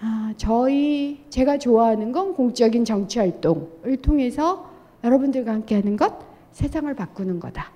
[0.00, 4.70] 아, 저희 제가 좋아하는 건 공적인 정치 활동을 통해서
[5.02, 6.14] 여러분들과 함께하는 것
[6.52, 7.72] 세상을 바꾸는 거다.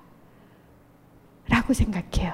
[1.49, 2.33] 라고 생각해요.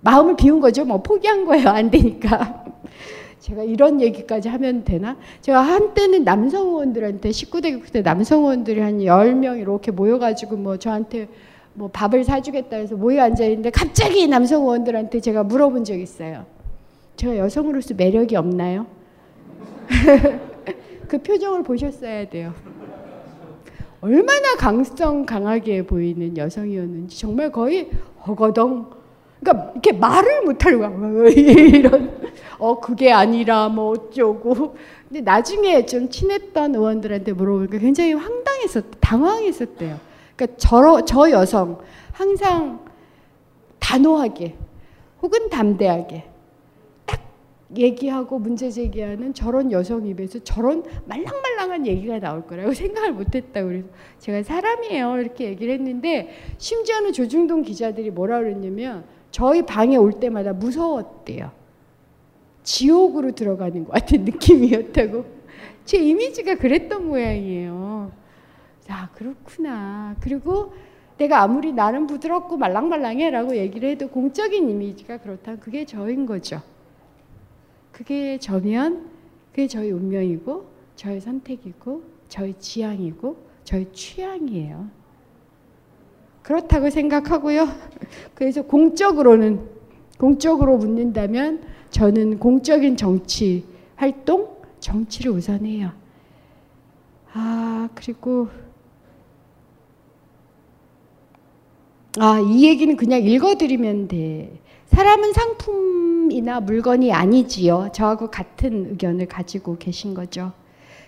[0.00, 0.84] 마음을 비운 거죠.
[0.84, 1.68] 뭐 포기한 거예요.
[1.68, 2.64] 안 되니까.
[3.40, 5.16] 제가 이런 얘기까지 하면 되나?
[5.40, 11.28] 제가 한때는 남성 의원들한테 19대 국대 남성 의원들이 한 10명 이렇게 모여가지고 뭐 저한테
[11.74, 16.44] 뭐 밥을 사주겠다 해서 모여 앉아 있는데 갑자기 남성 의원들한테 제가 물어본 적 있어요.
[17.16, 18.86] 제가 여성으로서 매력이 없나요?
[21.08, 22.54] 그 표정을 보셨어야 돼요.
[24.00, 27.90] 얼마나 강성 강하게 보이는 여성이었는지 정말 거의
[28.26, 28.90] 허거덩
[29.40, 32.10] 그러니까 이렇게 말을 못하려고 이런
[32.58, 34.76] 어 그게 아니라 뭐 어쩌고
[35.08, 40.11] 근데 나중에 좀 친했던 의원들한테 물어보니까 굉장히 황당했었 당황했었대요.
[40.36, 41.78] 그러니까 저, 저 여성
[42.12, 42.84] 항상
[43.78, 44.56] 단호하게
[45.20, 46.24] 혹은 담대하게
[47.06, 47.20] 딱
[47.76, 54.42] 얘기하고 문제 제기하는 저런 여성 입에서 저런 말랑말랑한 얘기가 나올 거라고 생각을 못했다 그래서 제가
[54.42, 61.50] 사람이에요 이렇게 얘기를 했는데 심지어는 조중동 기자들이 뭐라 그랬냐면 저희 방에 올 때마다 무서웠대요.
[62.62, 65.24] 지옥으로 들어가는 것 같은 느낌이었다고.
[65.84, 68.12] 제 이미지가 그랬던 모양이에요.
[68.92, 70.14] 아, 그렇구나.
[70.20, 70.74] 그리고
[71.16, 76.60] 내가 아무리 나는 부드럽고 말랑말랑해라고 얘기를 해도 공적인 이미지가 그렇다면 그게 저인 거죠.
[77.90, 79.08] 그게 저면
[79.50, 80.66] 그게 저의 운명이고
[80.96, 84.88] 저의 선택이고 저의 지향이고 저의 취향이에요.
[86.42, 87.68] 그렇다고 생각하고요.
[88.34, 89.68] 그래서 공적으로는
[90.18, 93.64] 공적으로 묻는다면 저는 공적인 정치
[93.96, 95.92] 활동, 정치를 우선해요.
[97.32, 98.48] 아, 그리고
[102.18, 104.60] 아, 이 얘기는 그냥 읽어드리면 돼.
[104.88, 107.88] 사람은 상품이나 물건이 아니지요.
[107.94, 110.52] 저하고 같은 의견을 가지고 계신 거죠.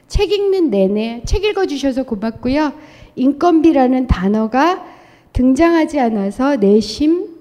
[0.08, 2.72] 책 읽는 내내 책 읽어주셔서 고맙고요.
[3.16, 4.82] 인건비라는 단어가
[5.34, 7.34] 등장하지 않아서 내심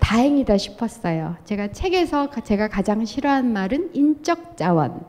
[0.00, 1.36] 다행이다 싶었어요.
[1.46, 5.00] 제가 책에서 제가 가장 싫어하는 말은 인적 자원,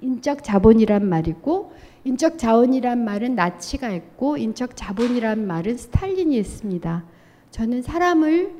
[0.00, 1.72] 인적 자본이란 말이고
[2.04, 7.04] 인적 자원이란 말은 나치가 했고 인적 자본이란 말은 스탈린이 했습니다.
[7.50, 8.54] 저는 사람을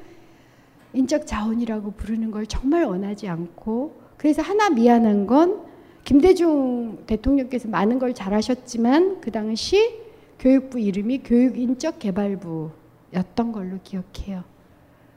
[0.93, 5.63] 인적 자원이라고 부르는 걸 정말 원하지 않고 그래서 하나 미안한 건
[6.05, 10.01] 김대중 대통령께서 많은 걸 잘하셨지만 그 당시
[10.39, 14.45] 교육부 이름이 교육인적개발부였던 걸로 기억해요.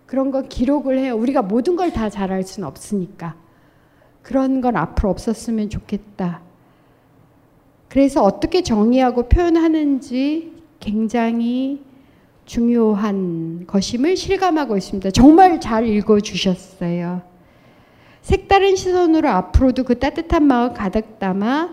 [0.05, 1.15] 그런 거 기록을 해요.
[1.15, 3.35] 우리가 모든 걸 다 잘할 수는 없으니까.
[4.23, 6.41] 그런 건 앞으로 없었으면 좋겠다.
[7.87, 11.83] 그래서 어떻게 정의하고 표현하는지 굉장히
[12.49, 15.11] 중요한 것임을 실감하고 있습니다.
[15.11, 17.21] 정말 잘 읽어주셨어요.
[18.23, 21.69] 색다른 시선으로 앞으로도 그 따뜻한 마음 가득 담아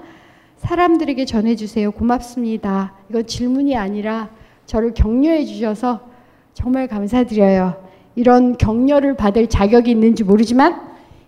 [0.59, 1.93] 사람들에게 전해주세요.
[1.93, 2.93] 고맙습니다.
[3.09, 4.29] 이건 질문이 아니라
[4.67, 6.03] 저를 격려해 주셔서
[6.53, 7.83] 정말 감사드려요.
[8.15, 10.79] 이런 격려를 받을 자격이 있는지 모르지만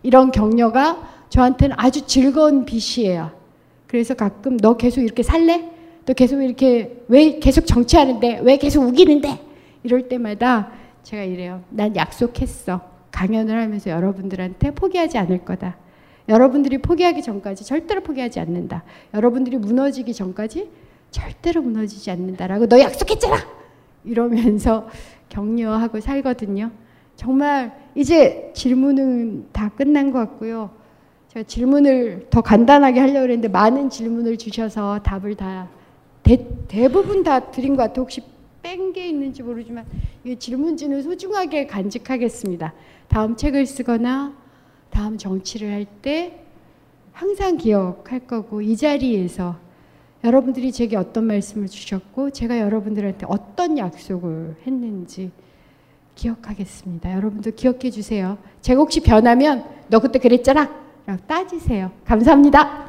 [0.03, 3.30] 이런 격려가 저한테는 아주 즐거운 빛이에요.
[3.86, 5.78] 그래서 가끔 너 계속 이렇게 살래?
[6.09, 8.41] 너 계속 이렇게 왜 계속 정치하는데?
[8.43, 9.41] 왜 계속 우기는데?
[9.83, 10.71] 이럴 때마다
[11.03, 11.63] 제가 이래요.
[11.69, 12.81] 난 약속했어.
[13.11, 15.77] 강연을 하면서 여러분들한테 포기하지 않을 거다.
[16.31, 18.85] 여러분들이 포기하기 전까지 절대로 포기하지 않는다.
[19.13, 20.71] 여러분들이 무너지기 전까지
[21.11, 23.37] 절대로 무너지지 않는다라고 너 약속했잖아.
[24.05, 24.89] 이러면서
[25.29, 26.71] 격려하고 살거든요.
[27.17, 30.71] 정말 이제 질문은 다 끝난 것 같고요.
[31.29, 35.69] 제가 질문을 더 간단하게 하려고 했는데 많은 질문을 주셔서 답을 다
[36.29, 38.03] 대, 대부분 다 드린 것 같아요.
[38.03, 38.22] 혹시
[38.62, 39.87] 뺀 게 있는지 모르지만
[40.24, 42.74] 이 질문지는 소중하게 간직하겠습니다.
[43.09, 44.35] 다음 책을 쓰거나
[44.91, 46.45] 다음 정치를 할 때
[47.12, 49.57] 항상 기억할 거고 이 자리에서
[50.22, 55.31] 여러분들이 제게 어떤 말씀을 주셨고 제가 여러분들한테 어떤 약속을 했는지
[56.14, 57.11] 기억하겠습니다.
[57.14, 58.37] 여러분도 기억해 주세요.
[58.61, 60.68] 제가 혹시 변하면 너 그때 그랬잖아.
[61.26, 61.91] 따지세요.
[62.05, 62.87] 감사합니다.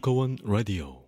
[0.00, 0.99] 벙커원 라디오.